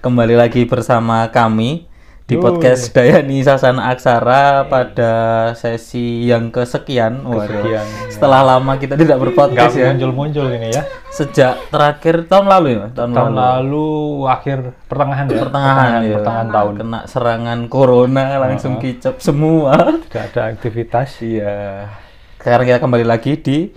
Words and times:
kembali 0.00 0.32
lagi 0.32 0.64
bersama 0.64 1.28
kami 1.28 1.84
di 2.24 2.32
Yoi. 2.32 2.40
podcast 2.40 2.88
Dayani 2.96 3.44
Sasana 3.44 3.92
Aksara 3.92 4.64
pada 4.64 5.12
sesi 5.52 6.24
yang 6.24 6.48
kesekian. 6.48 7.20
Waduh. 7.20 7.44
Kesekian. 7.44 7.86
Setelah 8.08 8.40
lama 8.56 8.80
kita 8.80 8.96
tidak 8.96 9.20
berpodcast 9.20 9.76
ya. 9.76 9.92
muncul-muncul 9.92 10.48
ini 10.56 10.72
ya. 10.72 10.88
Sejak 11.12 11.68
terakhir 11.68 12.24
tahun 12.32 12.48
lalu 12.48 12.68
ya, 12.80 12.84
tahun, 12.96 13.10
Tahun 13.12 13.32
lalu. 13.36 13.44
lalu 13.44 13.88
akhir 14.32 14.58
pertengahan 14.88 15.24
ya. 15.28 15.36
Pertengahan, 15.36 15.88
ya. 16.00 16.14
pertengahan 16.16 16.48
tahun. 16.48 16.72
Kena 16.80 17.00
serangan 17.04 17.60
corona 17.68 18.24
langsung 18.40 18.80
kicap 18.80 19.20
semua. 19.20 20.00
Tidak 20.08 20.24
ada 20.32 20.48
aktivitas. 20.48 21.20
Iya. 21.20 21.92
Sekarang 22.40 22.64
kita 22.64 22.80
kembali 22.80 23.04
lagi 23.04 23.36
di 23.36 23.68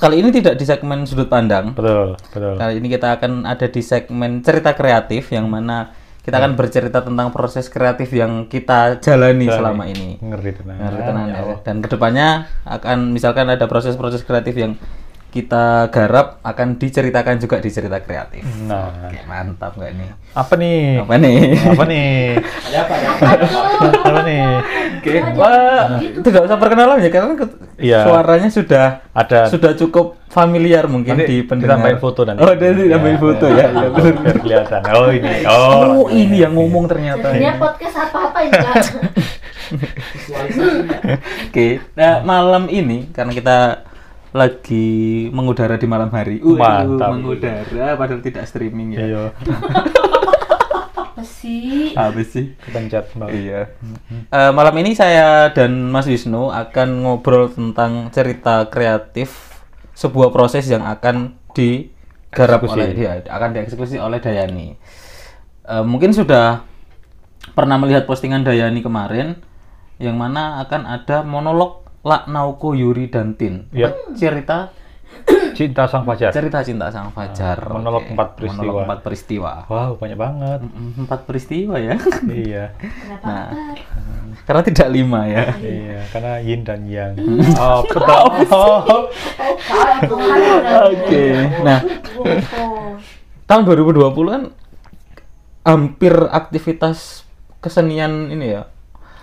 kali 0.00 0.24
ini 0.24 0.32
tidak 0.32 0.56
di 0.56 0.64
segmen 0.64 1.04
sudut 1.04 1.28
pandang. 1.28 1.76
Betul, 1.76 2.16
betul. 2.16 2.56
Kali 2.56 2.80
ini 2.80 2.88
kita 2.88 3.20
akan 3.20 3.44
ada 3.44 3.68
di 3.68 3.82
segmen 3.84 4.40
cerita 4.40 4.72
kreatif 4.72 5.28
yang 5.28 5.46
mana 5.46 5.92
kita 6.20 6.36
akan 6.36 6.52
bercerita 6.56 7.00
tentang 7.00 7.32
proses 7.32 7.68
kreatif 7.68 8.12
yang 8.12 8.48
kita 8.48 9.00
jalani 9.00 9.48
selama 9.48 9.84
ini. 9.88 10.20
Ngeri 10.20 10.52
tenang. 10.56 10.76
Ngeri 10.80 11.00
tenan 11.04 11.26
ya. 11.28 11.42
Dan 11.64 11.76
ke 11.84 11.88
depannya 11.88 12.48
akan 12.64 13.12
misalkan 13.12 13.48
ada 13.48 13.64
proses-proses 13.68 14.24
kreatif 14.24 14.56
yang 14.56 14.76
kita 15.30 15.64
garap 15.88 16.42
akan 16.42 16.74
diceritakan 16.74 17.38
juga 17.38 17.56
di 17.56 17.70
cerita 17.70 17.98
kreatif. 17.98 18.42
Nah, 18.60 18.90
Oke, 19.06 19.22
mantap 19.24 19.72
nggak 19.72 19.92
nih? 19.94 20.10
apa 20.30 20.54
nih? 20.54 20.82
Apa 20.98 21.14
nih? 21.16 21.38
Apa 21.70 21.84
nih? 21.86 22.10
apa 24.00 24.20
nih? 24.22 24.44
Oke, 25.00 25.12
wah, 25.32 25.86
itu 25.96 26.26
nggak 26.26 26.44
usah 26.44 26.58
perkenalan 26.58 26.98
ya 26.98 27.08
karena 27.08 27.34
Iya. 27.80 28.00
suaranya 28.04 28.50
sudah 28.50 28.86
Ada 29.10 29.48
sudah 29.48 29.72
cukup 29.72 30.20
familiar 30.28 30.84
mungkin 30.84 31.16
Nanti 31.16 31.26
di 31.26 31.36
pendengar. 31.40 31.80
ditambahin 31.80 31.98
foto 31.98 32.20
nanti. 32.22 32.40
Oh, 32.40 32.50
nanti 32.50 32.82
ditambahin 32.84 33.14
Ya, 33.14 33.22
foto 33.22 33.44
ya. 33.46 33.54
ya. 33.56 33.66
ya 33.70 33.88
benar. 33.88 34.14
biar 34.20 34.36
kelihatan. 34.38 34.80
Oh, 34.92 35.08
ini. 35.08 35.30
Oh, 35.48 35.80
Oh, 35.80 36.06
ini 36.10 36.36
yang 36.38 36.52
ngomong 36.52 36.84
ternyata. 36.84 37.32
Jadinya 37.32 37.54
podcast 37.56 37.96
apa-apa 38.02 38.38
ini 38.42 38.52
Kak. 38.52 38.84
Oke, 41.48 41.66
nah 41.94 42.20
malam 42.20 42.66
ini 42.66 43.08
karena 43.10 43.32
kita 43.32 43.58
lagi 44.30 45.26
mengudara 45.34 45.74
di 45.74 45.86
malam 45.90 46.10
hari. 46.14 46.38
Uh, 46.38 46.54
Mantap. 46.54 47.10
mengudara 47.14 47.98
padahal 47.98 48.22
tidak 48.22 48.46
streaming 48.46 48.94
ya. 48.94 49.00
Iya. 49.02 49.24
Apa 50.94 51.22
sih? 51.26 51.92
Habis 51.98 52.28
sih. 52.32 52.46
Kepencet. 52.62 53.10
Iya. 53.28 53.74
Eh, 54.30 54.50
malam 54.54 54.74
ini 54.78 54.94
saya 54.94 55.50
dan 55.50 55.90
Mas 55.90 56.06
Wisnu 56.06 56.54
akan 56.54 56.88
ngobrol 57.04 57.50
tentang 57.50 58.08
cerita 58.14 58.70
kreatif 58.70 59.50
sebuah 59.98 60.32
proses 60.32 60.64
yang 60.70 60.86
akan 60.86 61.36
digarap 61.52 62.64
Eksekusi. 62.64 62.78
oleh 62.78 62.88
dia, 62.94 63.12
akan 63.26 63.48
dieksekusi 63.52 63.96
oleh 64.00 64.22
Dayani. 64.22 64.78
Eh, 65.66 65.84
mungkin 65.84 66.14
sudah 66.14 66.64
pernah 67.52 67.76
melihat 67.76 68.06
postingan 68.06 68.46
Dayani 68.46 68.80
kemarin 68.80 69.36
yang 70.00 70.16
mana 70.16 70.64
akan 70.64 70.88
ada 70.88 71.20
monolog 71.20 71.84
Laknauko 72.00 72.72
Yuri 72.72 73.12
dan 73.12 73.36
Tin. 73.36 73.68
Iya. 73.70 73.92
Cerita 74.16 74.72
Cinta 75.52 75.84
Sang 75.84 76.06
Fajar. 76.08 76.32
cerita 76.32 76.64
cinta 76.64 76.88
sang 76.88 77.12
fajar. 77.12 77.58
Ah, 77.60 77.76
monolog 77.76 78.08
Oke. 78.08 78.16
empat 78.16 78.28
peristiwa. 78.38 78.64
Monolog 78.64 78.84
empat 78.88 79.00
peristiwa. 79.04 79.52
Wow, 79.68 79.90
banyak 80.00 80.16
banget. 80.18 80.60
Empat 80.96 81.20
peristiwa 81.28 81.74
ya. 81.76 81.94
iya. 82.32 82.64
Kenapa? 82.80 83.26
Nah, 83.28 83.48
karena 84.48 84.62
tidak 84.64 84.88
lima 84.88 85.20
ya. 85.28 85.44
Iya, 85.60 86.00
karena 86.08 86.32
yin 86.40 86.60
dan 86.64 86.80
yang. 86.88 87.12
Oh, 87.60 87.84
betul. 87.90 88.08
Oh. 88.48 89.12
Oke. 90.88 91.24
Nah, 91.60 91.78
tahun 93.44 93.62
2020 93.68 94.00
kan 94.32 94.42
hampir 95.66 96.14
aktivitas 96.32 97.28
kesenian 97.60 98.32
ini 98.32 98.56
ya. 98.56 98.62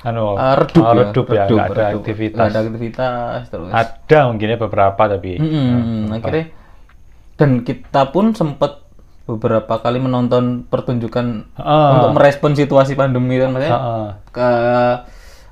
Anu, 0.08 0.34
eh, 0.34 0.56
redup, 0.56 0.80
oh, 0.80 0.88
ya. 0.88 0.98
redup 1.04 1.26
ya, 1.28 1.44
ada 1.44 1.56
redup. 1.68 2.00
aktivitas. 2.00 2.48
Ada 2.48 2.60
aktivitas 2.62 3.42
terus. 3.48 3.70
Ada 3.70 4.20
mungkin 4.26 4.48
ya 4.48 4.58
beberapa 4.58 5.02
tapi. 5.06 5.32
Mm-mm, 5.36 6.14
akhirnya 6.14 6.46
dan 7.36 7.50
kita 7.62 8.10
pun 8.10 8.32
sempat 8.32 8.88
beberapa 9.24 9.78
kali 9.78 10.00
menonton 10.00 10.64
pertunjukan 10.64 11.52
Ah. 11.54 12.00
untuk 12.00 12.16
merespon 12.16 12.56
situasi 12.56 12.96
pandemi 12.96 13.36
kan 13.36 13.52
maksudnya 13.52 13.76
Heeh. 13.76 14.08
ke 14.32 14.50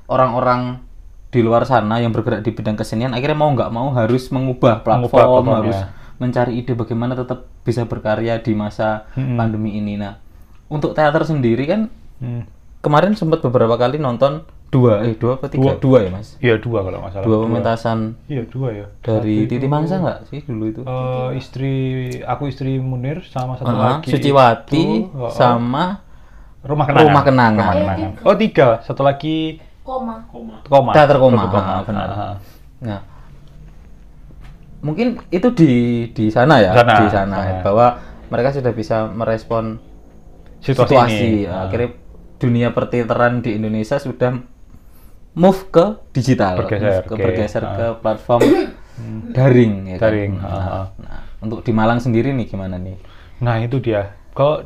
orang-orang 0.06 0.80
di 1.28 1.44
luar 1.44 1.62
sana 1.62 1.98
yang 1.98 2.10
bergerak 2.10 2.40
di 2.40 2.50
bidang 2.50 2.74
kesenian 2.74 3.12
akhirnya 3.12 3.36
mau 3.36 3.52
nggak 3.52 3.68
mau 3.68 3.92
harus 3.92 4.30
mengubah 4.30 4.80
platform, 4.80 5.10
platform, 5.12 5.46
harus 5.52 5.76
ya. 5.76 5.86
mencari 6.16 6.52
ide 6.56 6.72
bagaimana 6.72 7.12
tetap 7.12 7.44
bisa 7.60 7.84
berkarya 7.84 8.40
di 8.40 8.52
masa 8.52 9.04
Mm-mm. 9.12 9.36
pandemi 9.36 9.76
ini. 9.76 9.94
Nah, 9.94 10.16
untuk 10.66 10.96
teater 10.96 11.22
sendiri 11.22 11.64
kan 11.66 11.92
Hmm. 12.16 12.48
Kemarin 12.80 13.12
sempat 13.12 13.40
beberapa 13.40 13.74
kali 13.74 13.96
nonton 13.96 14.42
dua 14.66 14.98
eh 15.00 15.14
dua 15.14 15.38
apa 15.38 15.46
tiga 15.46 15.78
dua, 15.78 15.98
ya 16.02 16.10
mas 16.10 16.34
Iya 16.36 16.58
dua 16.58 16.82
kalau 16.82 16.98
nggak 16.98 17.12
salah. 17.12 17.24
dua 17.24 17.36
pementasan 17.40 17.98
Iya 18.26 18.42
dua 18.44 18.68
ya. 18.72 18.86
dari 19.00 19.46
Titi 19.46 19.64
Mangsa 19.64 19.94
nggak 19.96 20.18
sih 20.26 20.40
dulu 20.42 20.64
itu 20.66 20.80
Eh, 20.82 21.28
istri 21.34 21.74
aku 22.20 22.46
istri 22.46 22.76
Munir 22.76 23.22
sama 23.24 23.54
satu 23.54 23.70
Ah, 23.70 24.02
lagi 24.02 24.10
Suciwati 24.10 24.74
itu, 24.74 25.14
oh, 25.14 25.26
oh, 25.26 25.30
sama 25.30 26.02
rumah 26.60 26.82
kenangan. 26.84 27.06
Rumah 27.06 27.22
Kenangan. 27.22 27.74
Rumah 27.78 27.94
Kenangan. 27.94 28.26
Oh 28.26 28.34
tiga, 28.34 28.68
satu 28.82 29.00
lagi 29.00 29.62
Koma. 29.86 30.26
koma. 30.66 30.90
Teater 30.90 31.14
Koma, 31.16 31.46
Teater 31.46 31.62
ah, 31.62 31.82
benar. 31.86 32.08
Ah, 32.10 32.18
ah. 32.18 32.34
Nah, 32.82 33.00
mungkin 34.82 35.22
itu 35.30 35.48
di 35.52 35.72
di 36.10 36.26
sana 36.26 36.58
ya, 36.58 36.74
Sana, 36.74 36.92
di 36.92 37.06
sana, 37.06 37.36
sana. 37.38 37.62
bahwa 37.62 37.86
mereka 38.26 38.50
sudah 38.50 38.72
bisa 38.72 39.06
merespon 39.06 39.78
Situasi, 40.58 40.90
situasi. 40.90 41.22
ini. 41.22 41.46
Ya, 41.46 41.54
Ah. 41.54 41.60
Akhirnya 41.70 41.90
dunia 42.36 42.70
perteateran 42.70 43.40
di 43.40 43.54
Indonesia 43.54 43.96
sudah 43.96 44.40
move 45.32 45.68
ke 45.68 45.84
digital, 46.12 46.56
Bergeser, 46.58 46.80
move 46.80 47.02
ke 47.02 47.14
oke. 47.14 47.22
bergeser 47.22 47.62
Ah. 47.62 47.74
ke 47.74 47.86
platform 48.00 48.40
daring. 49.30 49.74
Ya 49.86 49.96
kan? 49.96 50.02
Daring, 50.08 50.32
Nah, 50.36 50.48
ah, 50.48 50.56
ah. 50.56 50.86
nah, 50.96 51.20
untuk 51.38 51.60
di 51.60 51.72
Malang 51.72 51.98
sendiri 51.98 52.32
nih 52.32 52.46
gimana 52.46 52.76
nih? 52.76 52.96
Nah 53.38 53.60
itu 53.60 53.76
dia. 53.78 54.16
Kalau 54.32 54.64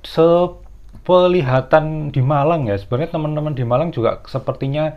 sepelihatan 0.00 1.84
di 2.08 2.20
Malang 2.20 2.64
ya, 2.64 2.76
sebenarnya 2.76 3.10
teman-teman 3.12 3.52
di 3.52 3.64
Malang 3.64 3.90
juga 3.90 4.20
sepertinya 4.24 4.96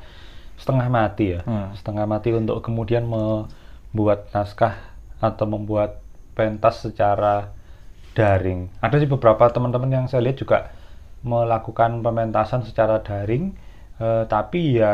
setengah 0.56 0.88
mati 0.88 1.36
ya, 1.36 1.42
Hmm. 1.44 1.72
setengah 1.74 2.06
mati 2.06 2.32
untuk 2.32 2.60
kemudian 2.62 3.04
membuat 3.04 4.32
naskah 4.32 4.76
atau 5.20 5.44
membuat 5.44 6.00
pentas 6.34 6.80
secara 6.80 7.52
daring. 8.14 8.70
Ada 8.80 9.00
sih 9.00 9.10
beberapa 9.10 9.44
teman-teman 9.50 9.90
yang 9.90 10.06
saya 10.08 10.22
lihat 10.22 10.38
juga 10.38 10.72
melakukan 11.24 12.04
pementasan 12.04 12.62
secara 12.62 13.00
daring, 13.00 13.56
eh, 13.98 14.24
tapi 14.28 14.78
ya 14.78 14.94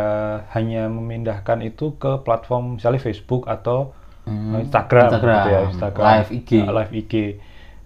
hanya 0.53 0.85
memindahkan 0.87 1.59
itu 1.61 1.97
ke 1.97 2.21
platform 2.21 2.77
misalnya 2.77 3.01
Facebook 3.01 3.49
atau 3.49 3.97
Hmm, 4.29 4.61
Instagram, 4.61 5.09
Instagram, 5.09 5.37
gitu 5.41 5.49
ya, 5.49 5.61
Instagram, 5.73 6.05
live 6.05 6.29
IG. 6.29 6.51
Uh, 6.61 6.69
live 6.69 6.93
IG. 6.93 7.13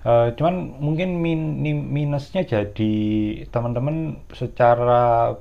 Uh, 0.03 0.27
cuman 0.35 0.75
mungkin 0.75 1.23
min- 1.23 1.63
minusnya 1.87 2.43
jadi 2.43 2.93
teman-teman 3.47 4.19
secara 4.35 5.39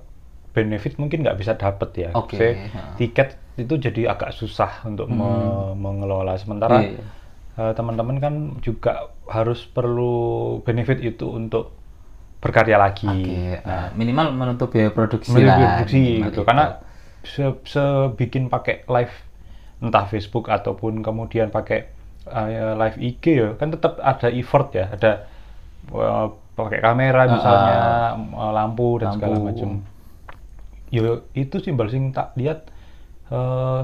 benefit 0.54 1.02
mungkin 1.02 1.26
nggak 1.26 1.42
bisa 1.42 1.58
dapet 1.58 1.91
ya. 2.06 2.10
Saya- 2.30 2.70
ha. 2.70 2.94
tiket 2.94 3.34
itu 3.58 3.74
jadi 3.82 4.14
agak 4.14 4.30
susah 4.30 4.86
untuk 4.86 5.10
Hmm. 5.10 5.18
me- 5.18 5.74
mengelola. 5.74 6.38
Sementara 6.38 6.86
Iya. 6.86 7.02
uh, 7.58 7.72
teman-teman 7.74 8.22
kan 8.22 8.34
juga 8.62 9.10
harus 9.26 9.66
perlu 9.66 10.14
benefit 10.62 11.02
itu 11.02 11.26
untuk 11.26 11.74
berkarya 12.42 12.75
lagi. 12.76 13.06
Oke, 13.06 13.62
Nah, 13.62 13.62
nah, 13.62 13.86
minimal 13.94 14.26
menutup 14.34 14.69
biaya 14.69 14.91
produksi 14.91 15.30
Menutup 15.32 15.47
lah. 15.48 15.58
produksi 15.78 15.97
minimal 15.97 16.26
gitu 16.26 16.34
itu. 16.34 16.42
karena 16.42 16.64
se, 17.22 17.42
sebikin 17.64 18.50
pakai 18.50 18.82
live 18.84 19.14
entah 19.78 20.04
Facebook 20.04 20.47
ataupun 20.47 21.00
kemudian 21.00 21.48
pakai 21.48 21.86
uh, 22.26 22.75
live 22.76 22.98
IG 23.00 23.25
ya 23.32 23.48
kan 23.54 23.70
tetap 23.70 23.97
ada 23.97 24.26
effort 24.28 24.75
ya 24.75 24.91
ada 24.91 25.30
uh, 25.89 26.27
pakai 26.53 26.78
kamera 26.78 27.27
misalnya 27.27 27.78
uh, 28.28 28.53
lampu 28.53 28.98
dan 28.98 29.15
segala 29.15 29.39
Lampu. 29.39 29.47
macam 29.48 29.71
yo 30.89 31.03
itu 31.33 31.56
simbol 31.59 31.89
sing 31.89 32.12
tak 32.12 32.36
lihat 32.36 32.68
eh, 33.27 33.80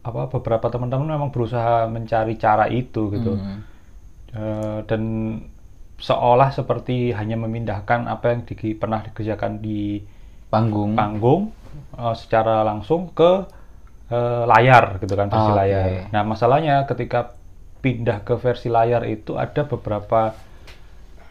apa 0.00 0.20
beberapa 0.30 0.66
teman-teman 0.66 1.12
memang 1.12 1.28
berusaha 1.28 1.84
mencari 1.86 2.34
cara 2.34 2.64
itu 2.66 3.12
gitu 3.12 3.36
Hmm. 3.36 3.60
Eh, 4.32 4.78
dan 4.88 5.02
seolah 5.96 6.50
seperti 6.50 7.10
hanya 7.10 7.36
memindahkan 7.36 8.06
apa 8.06 8.30
yang 8.30 8.40
di- 8.42 8.74
pernah 8.74 9.00
dikerjakan 9.00 9.58
di 9.58 10.02
panggung. 10.48 10.94
panggung 10.94 11.42
eh, 11.94 12.14
secara 12.14 12.62
langsung 12.62 13.10
ke 13.10 13.46
eh, 14.08 14.44
layar 14.44 14.98
gitu 14.98 15.14
kan 15.14 15.26
versi 15.26 15.50
Oke. 15.50 15.58
layar. 15.58 15.84
Nah 16.10 16.22
masalahnya 16.22 16.84
ketika 16.84 17.34
pindah 17.80 18.20
ke 18.20 18.34
versi 18.34 18.68
layar 18.68 19.04
itu 19.04 19.34
ada 19.34 19.62
beberapa 19.62 20.32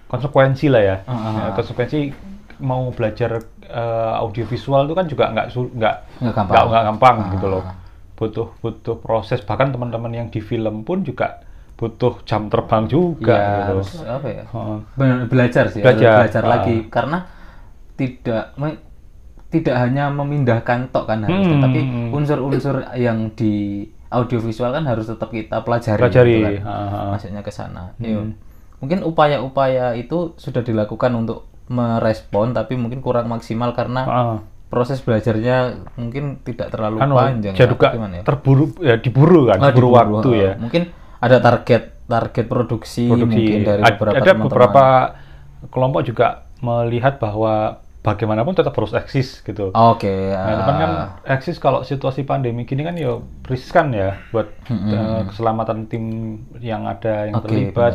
konsekuensi 0.08 0.70
lah 0.70 0.84
ya. 0.84 0.98
Ah. 1.06 1.50
Ya, 1.50 1.52
konsekuensi 1.54 2.14
mau 2.62 2.90
belajar 2.90 3.42
eh, 3.64 4.14
audiovisual 4.16 4.86
itu 4.86 4.94
kan 4.94 5.06
juga 5.08 5.26
nggak 5.30 5.48
nggak 5.52 5.96
Nggak 6.22 6.34
gampang. 6.34 6.54
nggak 6.54 6.64
nggak 6.66 6.84
gampang 6.88 7.16
Ah. 7.20 7.32
gitu 7.34 7.48
loh. 7.48 7.64
Butuh 8.14 8.48
butuh 8.58 8.96
proses 8.98 9.42
bahkan 9.42 9.70
teman-teman 9.70 10.14
yang 10.14 10.28
di 10.30 10.40
film 10.40 10.82
pun 10.82 11.02
juga 11.02 11.43
butuh 11.74 12.22
jam 12.24 12.48
terbang 12.48 12.86
juga 12.86 13.34
ya 13.34 13.44
gitu. 13.44 13.68
harus 13.68 13.90
apa 14.02 14.28
ya 14.28 14.44
Heeh. 14.46 14.78
benar 14.94 15.18
belajar 15.26 15.66
sih 15.68 15.82
Belajar. 15.82 16.16
belajar 16.24 16.44
Ah. 16.44 16.50
lagi 16.50 16.76
karena 16.88 17.18
tidak 17.94 18.44
me- 18.56 18.82
tidak 19.48 19.76
hanya 19.78 20.10
memindahkan 20.10 20.90
tok 20.90 21.06
kan 21.06 21.22
harusnya 21.22 21.58
Hmm. 21.58 21.64
tapi 21.64 21.80
unsur-unsur 22.10 22.76
yang 22.96 23.30
di 23.32 23.86
audiovisual 24.10 24.70
kan 24.72 24.84
harus 24.84 25.06
tetap 25.06 25.30
kita 25.30 25.62
pelajari, 25.62 25.98
Pelajari, 26.00 26.32
gitu 26.32 26.46
kan. 26.60 26.66
ah, 26.66 27.06
maksudnya 27.12 27.42
ke 27.42 27.50
sana 27.50 27.94
Iya. 27.98 28.34
mungkin 28.78 29.00
upaya-upaya 29.02 29.94
itu 29.94 30.34
sudah 30.36 30.62
dilakukan 30.62 31.14
untuk 31.16 31.50
merespon 31.68 32.52
tapi 32.52 32.76
mungkin 32.76 33.00
kurang 33.00 33.28
maksimal 33.28 33.72
karena 33.72 34.02
Heeh. 34.04 34.38
proses 34.68 35.00
belajarnya 35.00 35.58
mungkin 35.96 36.42
tidak 36.42 36.70
terlalu 36.70 36.98
Anu, 37.00 37.14
panjang 37.14 37.54
jadi 37.54 37.74
ya. 37.74 37.94
ya? 38.12 38.22
terburu 38.24 38.66
ya 38.80 38.96
diburu 38.98 39.46
kan, 39.46 39.58
Ah, 39.60 39.70
diburu, 39.70 39.90
diburu, 39.90 39.98
waktu 40.18 40.30
ya. 40.36 40.52
mungkin 40.58 40.84
ada 41.24 41.38
target 41.40 41.84
target 42.04 42.46
produksi, 42.52 43.04
Produksi. 43.08 43.32
mungkin 43.32 43.60
dari 43.64 43.84
beberapa 43.88 44.20
ada 44.20 44.32
teman-teman. 44.36 44.44
beberapa 44.44 44.84
kelompok 45.72 46.02
juga 46.04 46.28
melihat 46.60 47.16
bahwa 47.18 47.80
bagaimanapun 48.04 48.52
tetap 48.52 48.76
harus 48.76 48.92
eksis 48.92 49.40
gitu. 49.42 49.72
Oke, 49.72 50.12
Nah, 50.44 50.56
cuman 50.60 50.76
kan 50.76 50.92
ah, 50.92 51.08
eksis 51.26 51.56
kalau 51.56 51.88
situasi 51.88 52.28
pandemi 52.28 52.68
gini 52.68 52.84
kan 52.84 53.00
ya 53.00 53.16
riskan 53.48 53.96
ya 53.96 54.20
buat 54.28 54.52
eh, 54.92 55.22
keselamatan 55.32 55.88
tim 55.88 56.04
yang 56.60 56.84
ada 56.84 57.32
yang 57.32 57.40
Oke, 57.40 57.48
terlibat. 57.48 57.94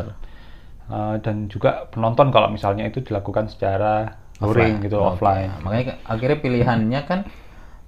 Eh, 0.89 1.15
dan 1.21 1.53
juga 1.53 1.85
penonton 1.93 2.33
kalau 2.33 2.49
misalnya 2.49 2.89
itu 2.89 3.05
dilakukan 3.05 3.53
secara 3.53 4.17
luring 4.41 4.81
gitu 4.81 4.97
Oke, 4.97 5.21
offline. 5.21 5.53
Makanya 5.61 6.01
akhirnya 6.09 6.39
pilihannya 6.41 7.01
kan 7.05 7.21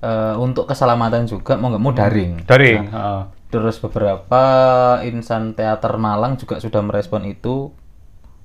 eh, 0.05 0.35
untuk 0.37 0.69
keselamatan 0.69 1.25
juga 1.25 1.57
mau 1.57 1.73
nggak 1.73 1.81
mau 1.83 1.93
daring. 1.97 2.33
Daring. 2.45 2.83
heeh. 2.93 3.21
Terus 3.51 3.77
beberapa 3.79 4.43
insan 5.03 5.53
teater 5.53 5.93
Malang 5.97 6.35
juga 6.37 6.57
sudah 6.57 6.81
merespon 6.81 7.25
itu 7.25 7.75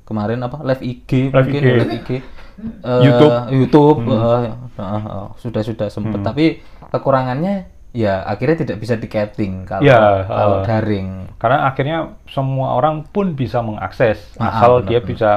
kemarin 0.03 0.41
apa 0.41 0.61
live 0.61 0.81
IG 0.81 1.29
Live 1.29 1.45
mungkin 1.45 1.61
IG. 1.61 1.69
live 1.75 1.93
IG 1.95 2.09
Eh, 2.55 3.01
YouTube. 3.03 3.35
YouTube 3.51 3.99
eh, 4.07 4.47
eh, 4.47 4.53
eh, 4.79 5.27
sudah 5.35 5.59
sudah 5.61 5.87
sempet 5.89 6.23
tapi 6.23 6.45
kekurangannya 6.89 7.67
ya 7.91 8.23
akhirnya 8.23 8.63
tidak 8.63 8.77
bisa 8.79 8.95
tiketing 8.95 9.63
kalau 9.63 9.83
Ya, 9.83 10.23
kalau 10.25 10.57
eh. 10.59 10.63
daring 10.63 11.27
Karena 11.35 11.67
akhirnya 11.67 11.97
semua 12.25 12.73
orang 12.73 13.03
pun 13.05 13.35
bisa 13.35 13.59
mengakses 13.59 14.31
Ah, 14.37 14.55
asal 14.55 14.79
benar, 14.79 14.87
dia 14.87 14.99
benar. 14.99 15.09
bisa 15.11 15.29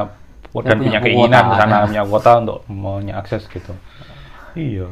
dan 0.55 0.79
punya 0.79 0.79
punya 0.79 0.99
keinginan 1.03 1.43
di 1.45 1.55
sana 1.57 1.75
ya. 1.75 1.85
punya 1.85 2.03
kuota 2.07 2.33
untuk 2.39 2.59
mengakses 2.69 3.43
gitu. 3.47 3.73
Iya. 4.55 4.87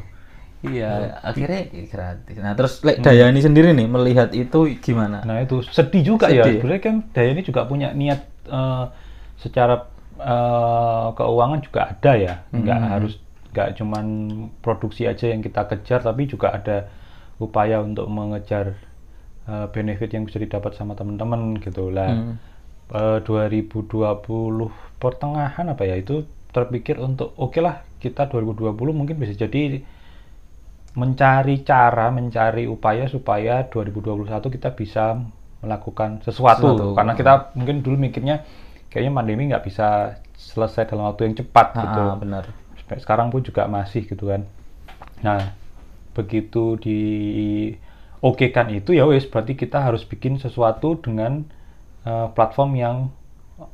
Iya 0.70 1.20
akhirnya 1.22 1.60
gratis 1.86 2.36
nah 2.38 2.52
terus 2.54 2.82
Lek 2.82 3.00
Dayani 3.00 3.40
sendiri 3.40 3.70
nih 3.72 3.86
melihat 3.86 4.30
itu 4.32 4.58
gimana 4.80 5.22
Nah 5.22 5.42
itu 5.42 5.62
sedih 5.66 6.02
juga 6.02 6.26
ya. 6.28 6.42
Sedih. 6.44 6.60
Sebenarnya 6.62 6.82
kan 6.82 6.96
Dayani 7.12 7.40
juga 7.42 7.60
punya 7.66 7.92
niat 7.92 8.20
eh, 8.46 8.84
secara 9.36 9.86
eh, 10.16 11.08
keuangan 11.14 11.60
juga 11.60 11.80
ada 11.92 12.12
ya. 12.16 12.34
Nggak 12.50 12.78
Hmm. 12.78 12.90
harus 12.90 13.12
nggak 13.52 13.68
cuman 13.80 14.06
produksi 14.60 15.08
aja 15.08 15.32
yang 15.32 15.40
kita 15.40 15.64
kejar, 15.64 16.04
tapi 16.04 16.28
juga 16.28 16.52
ada 16.52 16.88
upaya 17.38 17.80
untuk 17.80 18.06
mengejar 18.08 18.76
eh, 19.46 19.66
benefit 19.70 20.10
yang 20.12 20.24
bisa 20.26 20.38
didapat 20.40 20.74
sama 20.74 20.92
teman-teman 20.94 21.56
gitu 21.62 21.88
lah. 21.90 22.10
Hmm. 22.12 22.34
Eh, 22.86 23.18
2020 23.22 24.70
pertengahan 24.96 25.66
apa 25.66 25.82
ya 25.84 25.98
itu 25.98 26.22
terpikir 26.54 26.96
untuk 26.96 27.34
oke 27.36 27.58
lah 27.60 27.82
kita 27.98 28.30
2020 28.30 28.72
mungkin 28.94 29.16
bisa 29.18 29.34
jadi 29.36 29.82
mencari 30.96 31.60
cara, 31.60 32.08
mencari 32.08 32.64
upaya 32.64 33.04
supaya 33.06 33.68
2021 33.68 34.26
kita 34.48 34.72
bisa 34.72 35.20
melakukan 35.60 36.24
sesuatu, 36.24 36.72
Sesuatu. 36.72 36.86
karena 36.96 37.12
kita 37.12 37.32
mungkin 37.52 37.84
dulu 37.84 37.96
mikirnya 38.00 38.44
kayaknya 38.88 39.12
pandemi 39.12 39.42
nggak 39.48 39.64
bisa 39.64 40.16
selesai 40.36 40.88
dalam 40.88 41.08
waktu 41.12 41.28
yang 41.28 41.36
cepat 41.36 41.66
Ah, 41.74 41.80
gitu. 41.84 42.00
benar 42.22 42.44
Sampai 42.80 42.96
sekarang 43.02 43.28
pun 43.28 43.40
juga 43.42 43.68
masih 43.68 44.08
gitu 44.08 44.30
kan. 44.30 44.46
Nah, 45.20 45.52
begitu 46.12 46.80
di 46.80 47.00
oke 48.20 48.48
kan 48.48 48.72
itu 48.72 48.96
ya 48.96 49.04
wes 49.04 49.28
berarti 49.28 49.52
kita 49.52 49.84
harus 49.84 50.04
bikin 50.04 50.40
sesuatu 50.40 50.96
dengan 50.96 51.44
eh, 52.06 52.28
platform 52.32 52.70
yang 52.78 52.96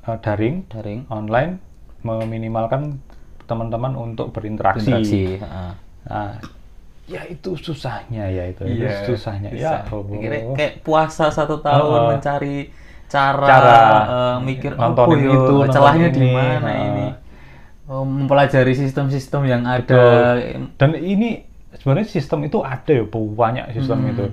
eh, 0.07 0.19
daring, 0.19 0.67
daring 0.67 1.07
online, 1.07 1.61
meminimalkan 2.03 2.99
teman-teman 3.47 3.95
untuk 3.95 4.33
berinteraksi. 4.33 4.91
interaksi 4.91 5.23
ah. 5.45 5.75
Nah, 6.09 6.41
ya 7.15 7.23
itu 7.29 7.51
susahnya 7.67 8.25
ya 8.33 8.45
itu, 8.53 8.63
itu 8.65 8.85
Iya, 8.85 8.97
susahnya. 9.09 9.49
Ya, 9.53 9.85
Allah. 9.85 10.19
Kira 10.23 10.37
kayak 10.57 10.73
puasa 10.87 11.25
satu 11.29 11.61
tahun 11.61 12.01
Heeh. 12.01 12.11
mencari 12.17 12.57
cara, 13.13 13.45
Cara 13.45 13.79
eh, 14.15 14.37
mikir 14.41 14.73
nontonin 14.81 15.29
oh, 15.29 15.37
itu, 15.37 15.55
celahnya 15.75 16.09
di 16.09 16.21
ini, 16.21 16.33
mana 16.33 16.71
heeh. 16.73 16.87
ini. 16.89 17.07
Oh, 17.91 18.05
mempelajari 18.07 18.73
sistem-sistem 18.73 19.43
yang 19.45 19.63
ada. 19.69 19.83
Betul. 19.85 20.71
Dan 20.81 20.91
ini 20.97 21.45
sebenarnya 21.77 22.09
sistem 22.09 22.47
itu 22.49 22.59
ada 22.65 22.91
ya 22.93 23.05
banyak 23.13 23.67
sistem 23.77 23.99
Hmm. 24.07 24.11
itu. 24.15 24.25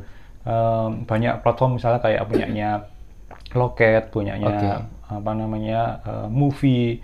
Em, 0.48 0.90
banyak 1.04 1.34
platform 1.44 1.76
misalnya 1.78 2.00
kayak 2.00 2.24
punyanya 2.30 2.88
Loket, 3.58 4.14
punyanya 4.14 4.48
Oke. 4.48 4.70
apa 5.10 5.32
namanya 5.34 5.82
eh, 6.06 6.28
Movie, 6.30 7.02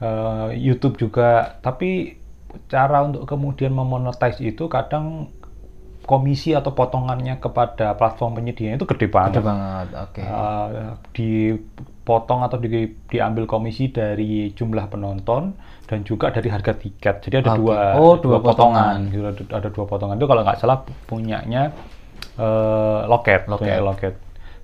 eh, 0.00 0.48
YouTube 0.56 1.00
juga. 1.00 1.56
Tapi 1.64 2.14
cara 2.66 3.04
untuk 3.04 3.28
kemudian 3.28 3.72
memonetize 3.72 4.40
itu 4.40 4.66
kadang 4.66 5.30
komisi 6.06 6.54
atau 6.54 6.70
potongannya 6.70 7.42
kepada 7.42 7.98
platform 7.98 8.38
penyedia 8.38 8.78
itu 8.78 8.86
gede 8.86 9.10
banget. 9.10 9.38
Ada 9.38 9.42
banget. 9.42 9.86
Oke. 10.06 10.20
Uh, 10.22 10.94
dipotong 11.10 12.46
atau 12.46 12.62
di- 12.62 12.94
diambil 13.10 13.44
komisi 13.50 13.90
dari 13.90 14.54
jumlah 14.54 14.86
penonton 14.86 15.58
dan 15.90 16.06
juga 16.06 16.30
dari 16.30 16.46
harga 16.46 16.78
tiket. 16.78 17.26
Jadi 17.26 17.34
ada 17.42 17.50
Oke. 17.54 17.58
dua, 17.58 17.78
Oh, 17.98 18.14
dua 18.22 18.38
potongan. 18.38 19.10
Gitu, 19.10 19.26
ada, 19.26 19.42
ada 19.58 19.68
dua 19.74 19.84
potongan 19.90 20.14
itu 20.14 20.26
kalau 20.30 20.42
nggak 20.46 20.58
salah 20.62 20.78
punyanya 21.10 21.74
eh, 22.38 23.00
loket, 23.10 23.50
Loket. 23.50 23.66
punya 23.66 23.82
loket. 23.82 24.14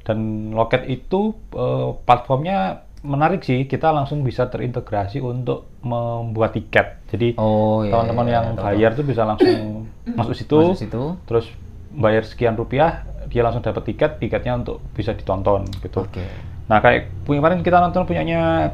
Dan 0.06 0.50
loket 0.54 0.86
itu 0.86 1.34
eh, 1.58 1.90
platformnya 2.06 2.86
menarik 3.02 3.42
sih. 3.42 3.66
Kita 3.66 3.90
langsung 3.90 4.22
bisa 4.22 4.46
terintegrasi 4.46 5.18
untuk 5.18 5.66
membuat 5.82 6.54
tiket. 6.54 7.02
Jadi 7.10 7.34
Oh, 7.36 7.82
iya, 7.82 7.92
teman-teman 7.92 8.26
iya, 8.26 8.34
yang 8.38 8.46
tahu, 8.54 8.64
bayar 8.64 8.90
tuh 8.94 9.04
bisa 9.04 9.22
langsung 9.26 9.86
masuk 10.18 10.34
situ, 10.34 10.58
Masuk 10.72 10.78
situ. 10.78 11.02
terus 11.26 11.46
bayar 11.92 12.22
sekian 12.24 12.56
rupiah, 12.56 13.04
dia 13.28 13.42
langsung 13.44 13.60
dapat 13.60 13.84
tiket, 13.84 14.16
tiketnya 14.16 14.56
untuk 14.56 14.80
bisa 14.96 15.12
ditonton 15.12 15.66
gitu. 15.82 16.06
Oke. 16.06 16.24
Nah 16.70 16.78
kayak 16.80 17.10
kemarin 17.26 17.60
kita 17.60 17.82
nonton 17.82 18.06
punyanya 18.06 18.72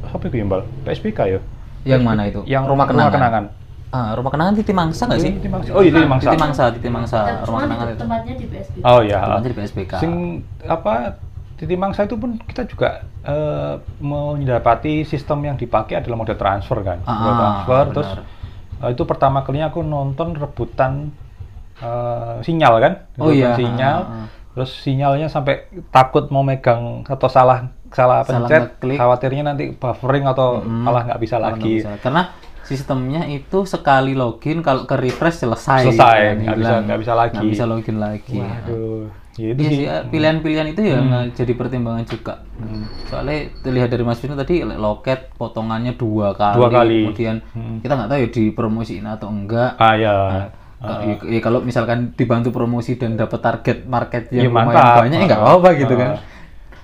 apa 0.00 0.24
itu 0.26 0.40
Mbak? 0.40 0.88
PSBK 0.88 1.18
ya? 1.28 1.40
Yang 1.84 2.02
mana 2.02 2.22
itu? 2.26 2.40
Yang 2.48 2.64
rumah 2.66 2.86
kenangan. 2.88 3.12
kenangan. 3.12 3.44
Ah, 3.90 4.14
rumah 4.14 4.30
kenangan 4.30 4.54
Titi 4.54 4.70
Mangsa 4.70 5.02
nggak 5.10 5.18
sih? 5.20 5.32
Titi 5.34 5.50
Mangsa. 5.50 5.74
Oh, 5.74 5.82
iya, 5.82 5.90
Titi 5.90 6.06
Mangsa. 6.06 6.30
Titi 6.30 6.38
Mangsa, 6.38 6.62
Titi 6.70 6.88
Mangsa, 6.88 7.18
rumah 7.42 7.60
kenangan 7.66 7.86
itu 7.90 7.98
tempatnya 7.98 8.34
di 8.38 8.46
PSB. 8.46 8.74
Oh 8.86 9.00
ya. 9.02 9.18
Tempatnya 9.18 9.48
di 9.50 9.56
PSBK. 9.58 9.92
Sing 9.98 10.12
apa? 10.62 10.92
Titi 11.60 11.76
Mangsa 11.76 12.02
itu 12.02 12.16
pun 12.16 12.40
kita 12.40 12.64
juga 12.64 13.04
eh, 13.20 13.76
mendapati 14.00 15.04
sistem 15.04 15.44
yang 15.44 15.54
dipakai 15.54 16.00
adalah 16.00 16.16
mode 16.16 16.32
transfer 16.32 16.80
kan. 16.80 17.04
Ah, 17.04 17.12
Mode 17.12 17.36
transfer 17.36 17.68
benar. 17.82 17.92
terus 17.92 18.10
eh, 18.80 18.90
itu 18.90 19.02
pertama 19.04 19.38
kalinya 19.40 19.68
aku 19.68 19.80
nonton 19.80 20.32
rebutan 20.32 21.12
eh, 21.78 22.36
sinyal 22.40 22.74
kan? 22.78 22.92
Oh, 23.16 23.28
Rebutan 23.28 23.36
iya. 23.36 23.50
Sinyal. 23.54 23.98
Ah, 24.00 24.14
ah. 24.16 24.26
Terus 24.50 24.70
sinyalnya 24.74 25.28
sampai 25.28 25.54
takut 25.90 26.26
mau 26.28 26.40
megang 26.40 27.04
atau 27.04 27.28
salah 27.28 27.70
salah 27.90 28.22
Salah 28.22 28.46
pencet, 28.46 28.62
ngeklik. 28.74 28.98
khawatirnya 28.98 29.42
nanti 29.44 29.64
buffering 29.70 30.24
atau 30.24 30.58
Mm-mm. 30.58 30.82
malah 30.82 31.02
nggak 31.06 31.20
bisa 31.20 31.36
nggak 31.36 31.46
lagi. 31.54 31.72
bisa. 31.76 31.90
Karena 31.98 32.22
sistemnya 32.62 33.22
itu 33.26 33.62
sekali 33.64 34.14
login 34.14 34.58
kalau 34.60 34.86
ke 34.86 34.94
refresh 34.94 35.42
selesai. 35.42 35.86
Selesai, 35.86 36.18
Kan, 36.24 36.34
nggak 36.40 36.56
bisa- 36.56 36.80
nggak 36.82 36.98
bisa 36.98 37.12
lagi. 37.12 37.34
Nggak 37.36 37.50
bisa 37.50 37.64
login 37.66 37.98
lagi. 37.98 38.38
Waduh, 38.38 39.04
ya 39.32 39.46
itu 39.48 39.60
Iya 39.60 39.70
sih. 39.70 39.84
eh, 39.84 40.02
pilihan-pilihan 40.06 40.66
itu 40.68 40.82
ya 40.84 40.98
Hmm. 40.98 41.30
jadi 41.30 41.52
pertimbangan 41.52 42.04
juga. 42.04 42.34
Soalnya 43.04 43.38
terlihat 43.60 43.88
dari 43.88 44.02
Mas 44.02 44.18
Vino 44.18 44.34
tadi 44.34 44.60
loket 44.62 45.30
potongannya 45.34 45.94
dua 45.94 46.32
kali. 46.32 46.56
Dua 46.56 46.68
kali. 46.68 46.98
Kemudian 47.04 47.36
Hmm. 47.48 47.78
kita 47.78 47.92
nggak 47.94 48.08
tahu 48.08 48.18
ya 48.18 48.28
dipromosiin 48.28 49.04
atau 49.04 49.28
enggak. 49.28 49.76
Ah 49.76 49.94
ya. 49.94 50.16
Nah, 50.80 51.04
ya, 51.04 51.14
ya 51.20 51.40
kalau 51.40 51.60
misalkan 51.60 52.14
dibantu 52.14 52.48
promosi 52.50 52.96
dan 52.96 53.12
dapat 53.12 53.38
target 53.38 53.84
market 53.84 54.28
Ya, 54.28 54.42
yang 54.42 54.50
lumayan 54.50 54.72
mantap. 54.72 54.96
banyak 54.98 55.18
ya 55.18 55.26
nggak 55.26 55.42
apa-apa 55.42 55.68
gitu 55.76 55.94
Ah. 55.94 55.98
kan. 55.98 56.10